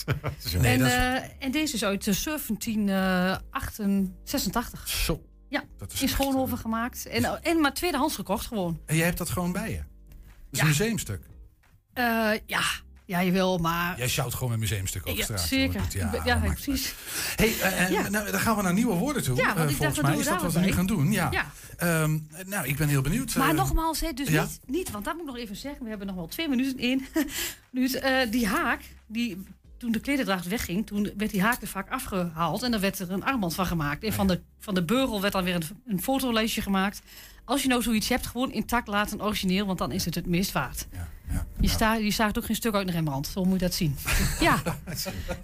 [0.62, 4.88] Nee, en, dat is eh, en deze is uit eh, 1786.
[4.90, 5.22] Zo.
[5.50, 7.06] Ja, Dat is in Schoonhoven gemaakt.
[7.06, 8.80] En, en maar tweedehands gekocht gewoon.
[8.86, 9.78] En jij hebt dat gewoon bij je?
[9.78, 9.86] Dat
[10.52, 10.64] is Ja.
[10.64, 11.22] een museumstuk.
[12.46, 12.64] Ja,
[13.06, 13.98] ja, jawel, maar...
[13.98, 15.42] Jij sjouwt gewoon een museumstuk op Ja, straat.
[15.42, 15.74] zeker.
[15.74, 15.84] hoor.
[15.84, 16.94] Dat- Ja, Ja, ja, precies.
[17.36, 18.10] Hey, eh, Ja.
[18.10, 19.36] nou, dan gaan we naar nieuwe woorden toe.
[19.36, 20.72] Ja, want eh, ik dacht, volgens dat mij doen is dat daar wat we nu
[20.72, 21.12] gaan doen.
[21.12, 21.32] Ja.
[21.32, 21.46] Ja.
[21.78, 23.36] Ehm, nou, ik ben heel benieuwd.
[23.36, 24.42] Maar eh, nogmaals, hè, dus ja?
[24.42, 25.84] niet, niet, want dat moet ik nog even zeggen.
[25.84, 27.06] We hebben nog wel twee minuten in.
[28.02, 29.44] eh, die haak, die,
[29.78, 32.64] toen de klederdracht wegging, toen werd die haak er vaak afgehaald.
[32.64, 34.04] En dan werd er een armband van gemaakt.
[34.04, 37.02] En van de, van de beugel werd dan weer een, een fotolijstje gemaakt.
[37.46, 40.52] Als je nou zoiets hebt, gewoon intact laten origineel, want dan is het het meest
[40.52, 40.88] waard.
[41.60, 43.98] Je, sta, je zaagt ook geen stuk uit een Rembrandt, zo moet je dat zien.
[44.40, 44.62] ja.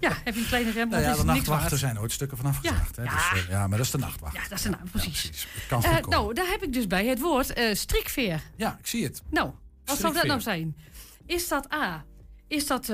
[0.00, 2.56] ja, heb je een kleine Nou Rembrandt, ja, is de nachtwachten zijn ooit stukken vanaf
[2.56, 2.96] gezegd.
[2.96, 3.02] hè?
[3.02, 3.10] Ja.
[3.32, 4.34] Dus, eh, ja, maar dat is de nachtwacht.
[4.34, 5.46] Ja, dat is de naam, precies.
[5.68, 8.42] Kan Eh, nou, daar heb ik dus bij het woord eh, strikveer.
[8.56, 9.22] Ja, ik zie het.
[9.30, 9.50] Nou,
[9.84, 10.76] wat zou dat nou zijn?
[11.26, 12.04] Is dat A?
[12.48, 12.92] Is dat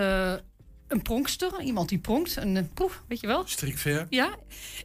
[0.89, 1.61] een pronkster?
[1.61, 2.37] Iemand die pronkt?
[2.37, 3.43] Een eh, proef, weet je wel?
[3.47, 4.07] Strikveer.
[4.11, 4.37] Ja.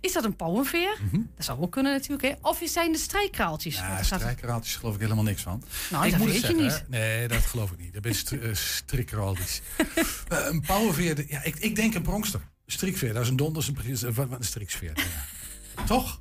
[0.02, 0.97] Is dat een pauwenveer?
[1.12, 1.22] Mhm.
[1.36, 2.22] Dat zou ook kunnen natuurlijk.
[2.22, 2.34] Hè?
[2.41, 3.76] Of is zijn de strijkkraaltjes?
[3.76, 5.64] Ja, strijkeraaltjes geloof ik helemaal niks van.
[5.91, 6.78] Nou, ik dat moet weet je hè.
[6.88, 7.93] Nee, dat geloof ik niet.
[7.93, 9.62] Dat ben stri uh, strikkeraaltjes.
[10.28, 12.41] Eh, een pauwenveer, ja, ik, ik denk een pronkster.
[12.66, 14.91] Strikveer, dat is een donders, een, een, wat- een striksveer.
[14.95, 15.84] Ja.
[15.86, 16.20] Toch?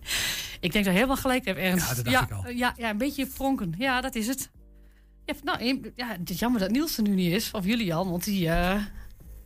[0.61, 1.89] Ik denk dat je helemaal gelijk hebt, Ernst.
[1.89, 2.45] Ja, dat dacht ja, ik al.
[2.45, 3.74] eh, Ja, ja, een beetje pronken.
[3.78, 4.51] Ja, dat is het.
[5.43, 7.51] Nou, ja, het is jammer dat Niels er nu niet is.
[7.51, 8.49] Of jullie al, want die...
[8.49, 8.81] eh,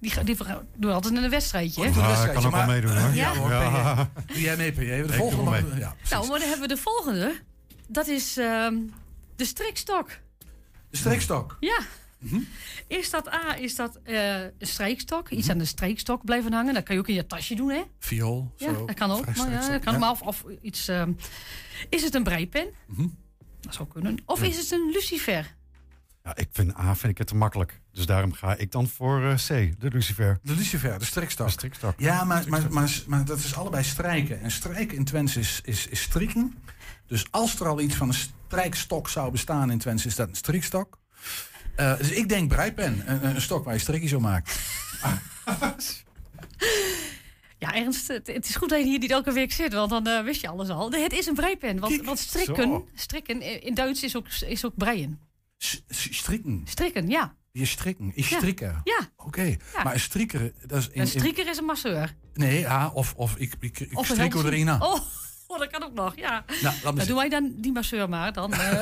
[0.04, 0.36] die, die
[0.76, 1.80] doen altijd een wedstrijdje.
[1.82, 1.88] hè?
[1.88, 3.14] Ja, wedstrijdje, kan ook wel maar- meedoen, hoor.
[3.14, 4.10] Ja, hoor, Ja.
[4.26, 4.78] Doe jij mee, PJ?
[4.86, 5.62] De Ik volgende mee.
[5.78, 7.34] Ja, nou, maar dan hebben we de volgende.
[7.88, 8.74] Dat is ehm,
[9.36, 10.08] de strikstok.
[10.90, 11.56] de strikstok.
[11.60, 11.78] Ja,
[12.86, 15.28] Is dat A, is dat eh, een strijkstok?
[15.30, 16.74] Iets aan de strijkstok blijven hangen.
[16.74, 17.82] Dat kan je ook in je tasje doen, hè?
[17.98, 18.52] Viool.
[18.56, 18.86] Ja, zo.
[18.86, 19.24] dat kan ook.
[19.26, 19.98] Maar ja, strijkstok, dat kan ja.
[19.98, 20.88] maar of, of iets.
[20.88, 21.12] ehm,
[21.88, 22.66] is het een breipen?
[22.86, 23.06] Mhm.
[23.60, 24.16] Dat zou kunnen.
[24.26, 25.54] Of is het een lucifer?
[26.24, 27.80] Ja, ik vind A vind ik het te makkelijk.
[27.92, 29.48] Dus daarom ga ik dan voor eh, C,
[29.80, 30.38] de Lucifer.
[30.42, 31.46] De Lucifer, de strikstok.
[31.46, 31.94] De strikstok.
[31.96, 34.40] Ja, maar, maar, maar, maar dat is allebei strijken.
[34.40, 36.54] En strijken in Twents is, is, is strikken.
[37.06, 40.34] Dus als er al iets van een strijkstok zou bestaan in Twents, is dat een
[40.34, 40.98] strikstok.
[41.76, 44.58] Eh, dus ik denk breipen, een, een stok waar je strikjes op maakt.
[47.58, 50.06] Ja, Ernst, het, het is goed dat je hier niet elke week zit, want dan
[50.06, 50.88] eh, wist je alles al.
[50.88, 52.88] Nee, het is een breipen, want, want strikken, Zo.
[52.94, 55.18] strikken in Duits is ook, is ook breien.
[55.88, 56.62] Strikken.
[56.64, 57.34] Strikken, ja.
[57.52, 58.12] Je strikken.
[58.14, 58.36] Ik Ja.
[58.38, 58.80] strikken.
[58.84, 59.08] Ja.
[59.16, 59.42] Oké.
[59.42, 59.82] Ja.
[59.84, 60.88] Maar een strikker, dat is...
[60.88, 62.14] In, Een strikker is een masseur.
[62.34, 64.82] nee, ja, of, of ik, ik, ik Of strik er aan.
[64.82, 65.00] Oh,
[65.46, 66.44] oh, dat kan ook nog, ja.
[66.46, 67.06] Nou, laat dan zien.
[67.06, 68.32] doen wij dan die masseur maar.
[68.32, 68.80] Dan, eh.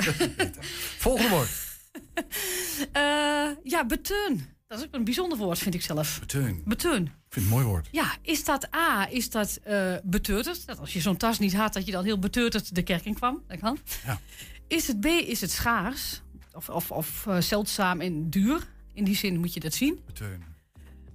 [0.99, 1.49] Volgende woord.
[2.93, 4.47] Eh, ja, beteun.
[4.67, 6.21] Dat is ook een bijzonder woord, vind ik zelf.
[6.21, 6.63] Beteun.
[6.65, 7.03] Beteun.
[7.03, 7.89] Ik vind het een mooi woord.
[7.91, 10.67] Ja, is dat A, is dat eh beteuterd?
[10.67, 13.15] Dat als je zo'n tas niet had, dat je dan heel beteuterd de kerk in
[13.15, 13.43] kwam.
[13.49, 13.79] Dat kan.
[14.07, 14.21] Ja.
[14.69, 16.23] Is het B, is het schaars?
[16.55, 18.69] Of, of, of eh, zeldzaam en duur?
[18.93, 20.01] In die zin moet je dat zien.
[20.07, 20.45] Beteun.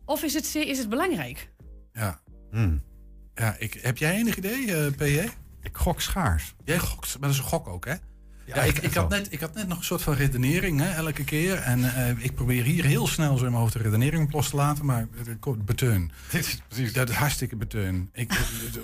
[0.05, 1.51] Of is het is het belangrijk?
[1.93, 2.21] Ja.
[3.35, 5.27] ja ik, heb jij enig idee, eh PJ?
[5.61, 6.55] Ik gok schaars.
[6.63, 7.95] Jij gokt, maar dat is een gok ook, hè?
[8.47, 11.23] Ja, ik, ik, had net, ik had net nog een soort van redenering, hè, elke
[11.23, 11.55] keer.
[11.57, 14.49] En eh, ik probeer hier heel snel zo in mijn hoofd de redenering op los
[14.49, 16.11] te laten, maar het komt beteun.
[16.93, 18.09] Dat is hartstikke beteun.
[18.13, 18.39] Ik,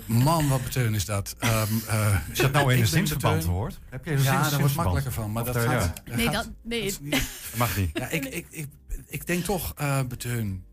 [0.06, 1.34] man, wat beteun is dat.
[1.38, 3.78] Ehm, eh, Is dat nou in een zinsverband gehoord?
[3.90, 5.32] Heb je een Ja, daar wordt makkelijker van.
[5.32, 6.16] Maar dat daar- gaat, ja.
[6.16, 6.94] Nee, gaat- dat, nee.
[7.00, 7.20] Dat
[7.56, 7.90] mag niet.
[7.98, 8.68] ja, ik, ik, ik,
[9.08, 10.64] ik denk toch eh beteun.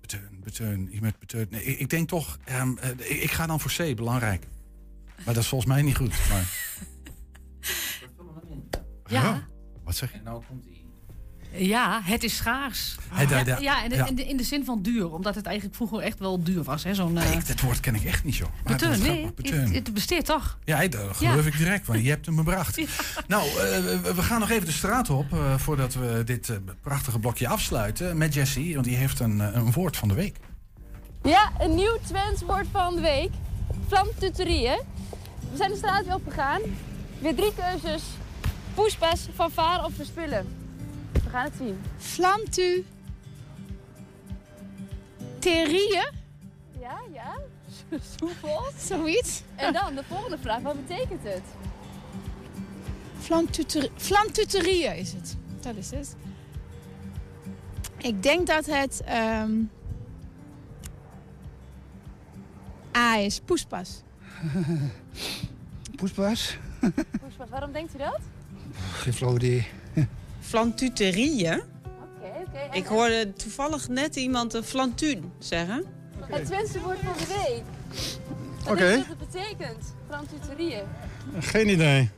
[0.00, 0.92] Beteun, beteun.
[0.92, 1.46] Iemand beteun.
[1.50, 4.44] Nee, ik, ik denk toch, ehm, eh, ik, ik ga dan voor C, belangrijk.
[5.24, 6.14] Maar dat is volgens mij niet goed.
[6.28, 6.44] Maar...
[9.10, 9.42] Ja.
[9.84, 10.18] Wat zeg je?
[10.18, 10.78] En nou komt die.
[11.52, 12.96] Ja, het is schaars.
[13.08, 14.06] Hij- ja, hij- hij- ja, en ja.
[14.06, 15.12] In, de, in de zin van duur.
[15.12, 16.84] Omdat het eigenlijk vroeger echt wel duur was.
[16.84, 18.90] hè, Zo'n eh, Ik, dat woord ken ik echt niet, dat beteun.
[18.90, 20.58] is Nee, het, het besteedt toch?
[20.64, 22.80] Ja, dat geloof ik direct, want je hebt hem gebracht.
[23.28, 26.56] Nou, eh, we- we gaan nog even de straat op eh, voordat we dit eh,
[26.80, 30.36] prachtige blokje afsluiten met Jessie, want die heeft een, eh, een woord van de week.
[31.22, 33.30] Ja, een nieuw Twents woord van de week.
[33.88, 34.80] Vlamtuterieën.
[35.50, 36.60] We zijn de straat weer opgegaan.
[37.18, 38.02] Weer drie keuzes.
[38.80, 40.46] Poespas, fanfare of verspillen.
[41.12, 41.80] We gaan het zien.
[41.98, 42.84] Flamtu.
[45.38, 46.08] Terieën?
[46.80, 47.36] Ja, ja.
[48.18, 48.62] Soepel.
[48.78, 49.42] Zoiets.
[49.56, 50.60] En dan de volgende vraag.
[50.62, 51.42] Wat betekent het?
[53.18, 55.36] Flamtuter- Flamtuterieën is het.
[55.60, 56.16] Dat is het.
[57.96, 59.52] Ik denk dat het ehm,
[62.96, 63.40] A is.
[63.40, 64.02] Poespas.
[65.96, 66.56] Poespas?
[67.20, 68.20] Poespas, waarom denkt u dat?
[68.92, 69.66] Geen flauw idee.
[70.40, 71.60] Flantuterieën.
[71.84, 72.76] Oké, oké.
[72.76, 75.84] Ik hoorde toevallig net iemand een flantuun zeggen.
[76.20, 77.62] Het Twentse woord van de week.
[78.64, 79.94] Wat dat het betekent?
[80.08, 80.84] Flamtuterieën.
[81.38, 82.10] Geen idee.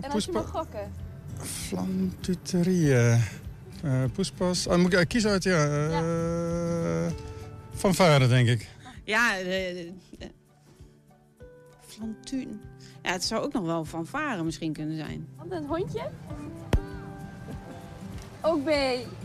[0.00, 0.92] En als je mag gokken.
[1.42, 3.20] Flamtuterieën.
[3.82, 4.68] Eh poespas.
[4.68, 5.64] Ah, moet ik eh, kiezen uit, ja.
[5.66, 7.12] eh
[7.74, 8.68] Van varen, denk ik.
[9.04, 10.30] Ja, de, de-
[11.86, 12.60] flantuun.
[13.02, 15.26] Ja, het zou ook nog wel van varen misschien kunnen zijn.
[15.36, 16.10] Want een hondje?
[18.40, 18.70] Ook B.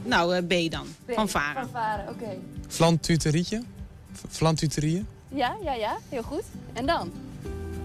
[0.04, 0.88] Nou, eh, B dan.
[1.06, 1.14] B.
[1.14, 1.62] Van varen.
[1.62, 2.38] Van varen, oké.
[2.68, 3.64] Flantuterietje?
[4.30, 5.08] Flantuterieën?
[5.28, 5.98] Ja, ja, ja.
[6.10, 6.44] Heel goed.
[6.74, 7.12] En dan?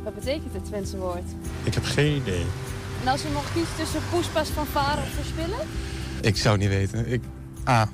[0.03, 1.25] Wat betekent het Twentse woord?
[1.63, 2.45] Ik heb geen idee.
[3.03, 5.59] En als je mocht kiezen tussen poespas, van varen of verspillen?
[6.21, 7.13] Ik zou het niet weten.
[7.13, 7.23] Ik...
[7.69, 7.89] A.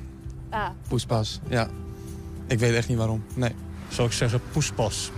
[0.52, 0.74] A.
[0.88, 1.68] Poespas, ja.
[2.46, 3.24] Ik weet echt niet waarom.
[3.34, 3.54] Nee.
[3.88, 5.10] Zou ik zeggen poespas.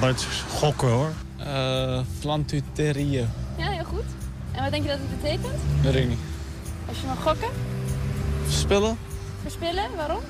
[0.00, 1.12] Maar het is gokken hoor.
[1.46, 3.28] Uh, Flantuterieën.
[3.58, 4.04] Ja, heel goed.
[4.52, 5.58] En wat denk je dat het betekent?
[5.82, 6.18] Dat weet ik niet.
[6.88, 7.48] Als je mag gokken?
[8.48, 8.98] Spullen?
[9.42, 9.96] Verspillen?
[9.96, 10.22] Waarom?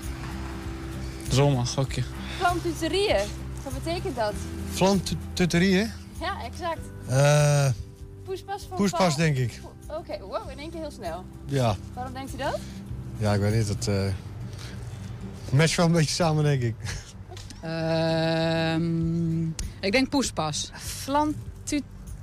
[1.31, 2.03] Zomaar, gokje.
[2.39, 3.25] Plantuterieën.
[3.65, 4.33] Wat betekent dat?
[4.71, 5.91] Flantuterieën?
[6.21, 6.81] Ja, exact.
[7.09, 7.69] Eh
[8.25, 9.61] Poespas van poespas denk ik.
[9.89, 11.25] Oké, wow, in één keer heel snel.
[11.45, 11.77] Ja.
[11.95, 12.59] Waarom denkt u dat?
[13.19, 13.69] Ja, ik weet niet.
[13.69, 14.03] Het uh,
[15.51, 16.75] matcht wel een beetje samen denk ik.
[17.63, 19.47] Ehm,
[19.81, 20.71] ik denk poespas.
[20.75, 21.81] Flantu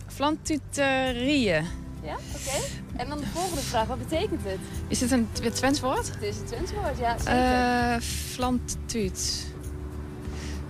[0.07, 1.65] Flantuterieën.
[2.03, 2.63] Ja, oké.
[2.95, 3.87] En dan de volgende vraag.
[3.87, 4.59] Wat betekent het?
[4.87, 6.07] Is dit een Tw- Twents woord?
[6.13, 7.33] Het is een Twents woord, ja, zeker.
[7.33, 9.47] Eh Flantuut.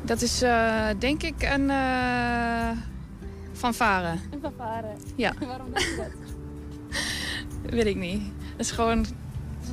[0.02, 2.70] Dat is eh, denk ik een eh
[3.54, 4.10] fanfare.
[4.32, 4.88] Een fanfare.
[5.16, 5.34] Ja.
[5.48, 6.12] Waarom denk je dat?
[7.76, 8.22] Weet ik niet.
[8.52, 9.06] Dat is gewoon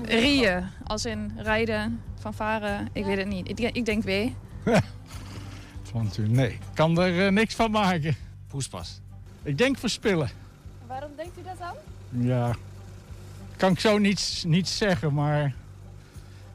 [0.05, 0.65] rieën.
[0.85, 2.79] Als in rijden, fanfare.
[2.93, 3.49] Ik weet het niet.
[3.49, 4.03] Ik, ik denk
[4.73, 4.77] W.
[5.83, 6.59] Flantuur, nee.
[6.75, 8.17] Kan er eh, niks van maken.
[8.49, 9.01] Poespas.
[9.43, 10.31] Ik denk verspillen.
[10.87, 11.75] Waarom denkt u dat dan?
[12.27, 12.55] Ja.
[13.57, 15.55] kan ik zo niet, niet zeggen, maar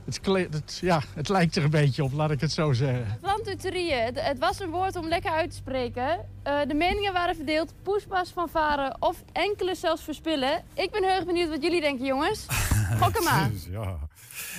[0.06, 0.20] het,
[0.54, 3.18] het, ja, het lijkt er een beetje op, laat ik het zo zeggen.
[3.22, 4.04] Plantuterieën.
[4.04, 6.26] Het, het was een woord om lekker uit te spreken.
[6.44, 7.74] Eh, de meningen waren verdeeld.
[7.84, 10.64] Poespas, fanfare of enkele zelfs verspillen.
[10.74, 12.46] Ik ben heel erg benieuwd wat jullie denken, jongens.
[13.02, 13.52] Gok hem maar.
[13.70, 13.98] Ja.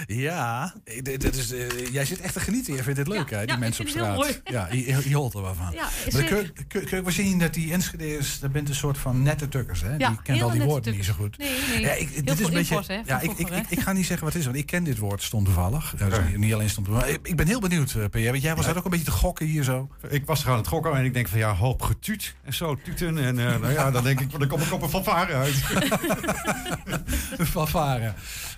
[0.07, 2.75] Ja, dit dit is, eh, jij zit echt te genieten.
[2.75, 4.41] Je vindt het leuk, hè, die ja, mensen op straat.
[4.45, 5.73] Ja, je, je hoort er wel van.
[5.73, 8.99] Ja, maar kun, kun, kun je wel zien dat die Enschede's, dat bent een soort
[8.99, 9.81] van nette tukkers.
[9.83, 9.97] Hè?
[9.97, 11.39] Ja, die kent al die woorden niet zo goed.
[11.39, 11.81] Nee, nee.
[11.81, 13.57] Ja, ik, Heel dit is veel een beetje, infos, hè, van ja, ik, ik, vroeger,
[13.57, 15.95] ik, ik ga niet zeggen wat het is, want ik ken dit woord stond toevallig.
[15.99, 17.15] Ja, dus niet- alleen stond toevallig.
[17.15, 18.19] Ik, ik ben heel benieuwd, eh, PR.
[18.31, 19.89] Want jij was daar ook een beetje te gokken hier zo.
[20.09, 22.77] Ik was gewoon aan het gokken en ik denk van ja, hoop getuut en zo,
[22.85, 23.19] tuten.
[23.19, 25.55] En eh, nou ja, dan denk ik, dan kom ik op een fanfare uit.
[27.53, 28.15] Van varen.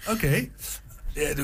[0.08, 0.48] Oké.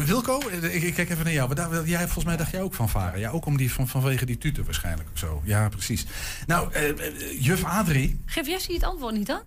[0.05, 1.55] Wilco, eh, ik, ik kijk even naar jou.
[1.55, 3.21] Daar- Jij, volgens mij dacht jij ook van varen.
[3.21, 5.41] Ja, ook om die, van, vanwege die tuten waarschijnlijk of zo.
[5.45, 6.07] Ja, precies.
[6.47, 9.43] Nou, eh, eh, juf Adrie, Geef Jessie het antwoord niet dan?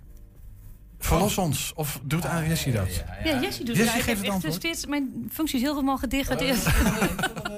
[0.99, 1.71] verlos ons.
[1.75, 3.03] Of doet ah, Jessie dat?
[3.23, 4.03] Ja, Jessie doet Jessie het.
[4.03, 4.53] Geeft het antwoord.
[4.53, 6.63] steeds mijn functie is helemaal gedegradeerd.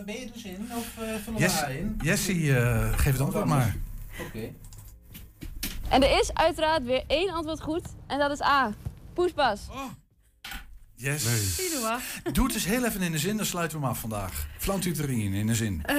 [0.05, 0.69] Ben je dus in?
[0.75, 1.99] Of uh, vullen we in?
[2.01, 3.75] Jessie, eh, geef het antwoord maar.
[4.19, 4.51] Oké.
[5.89, 7.83] En er is uiteraard weer één antwoord goed.
[8.07, 8.71] En dat is A.
[9.13, 9.59] Poespas.
[10.95, 11.25] Yes.
[11.81, 12.01] Maar.
[12.33, 14.47] Doe het eens heel even in de zin, dan sluiten we hem af vandaag.
[14.57, 15.81] Flantuterien in de zin.
[15.85, 15.95] Eh,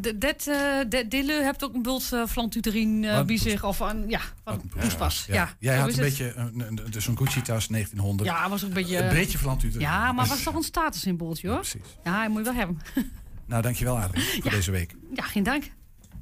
[0.00, 3.26] de- Dat eh, de- Dille hebt ook een bult uh, flantuterien eh Wat?
[3.26, 3.64] bij zich.
[3.64, 5.24] Of een, ja, van poespas.
[5.26, 6.04] Ja, Jij zo had een het.
[6.04, 8.28] beetje een, een, dus een Gucci-tas 1900.
[8.30, 8.98] Ja, was ook een beetje...
[9.02, 9.80] Een beetje flantuterien.
[9.86, 11.56] Ja, maar was toch een statussymbooltje hoor.
[11.56, 11.96] precies.
[12.04, 12.78] Ja, moet je wel hebben.
[13.46, 14.94] Nou, dankjewel Adrie voor deze week.
[15.14, 15.64] Ja, geen dank.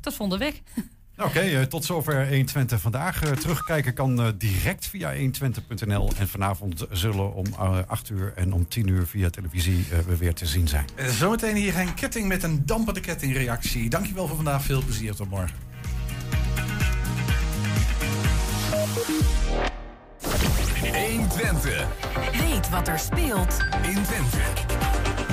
[0.01, 0.63] Tot volgende week.
[1.25, 3.23] Oké, eh, tot zover 120 vandaag.
[3.23, 6.11] Eh, terugkijken kan eh, direct via 120.nl.
[6.19, 10.17] En vanavond zullen om eh, 8 uur en om 10 uur via televisie eh, we
[10.17, 10.85] weer te zien zijn.
[11.19, 13.91] Zometeen hier een ketting met een dampende kettingreactie.
[13.91, 14.63] Dankjewel voor vandaag.
[14.63, 15.15] Veel plezier.
[15.15, 15.57] Tot morgen.
[20.93, 21.87] 120.
[22.33, 24.39] Weet wat er speelt in Twente.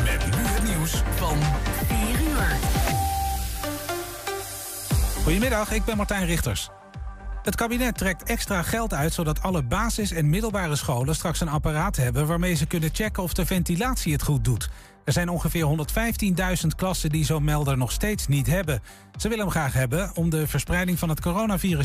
[0.03, 1.37] Met nu het nieuws van
[1.87, 2.76] 4 uur.
[5.27, 6.69] Goedemiddag, ik ben Martijn Richters.
[7.43, 11.95] Het kabinet trekt extra geld uit zodat alle basis- en middelbare scholen straks een apparaat
[11.95, 14.69] hebben waarmee ze kunnen checken of de ventilatie het goed doet.
[15.05, 18.81] Er zijn ongeveer 115.000 klassen die zo'n melder nog steeds niet hebben.
[19.15, 21.75] Ze willen hem graag hebben om de verspreiding van het coronavirus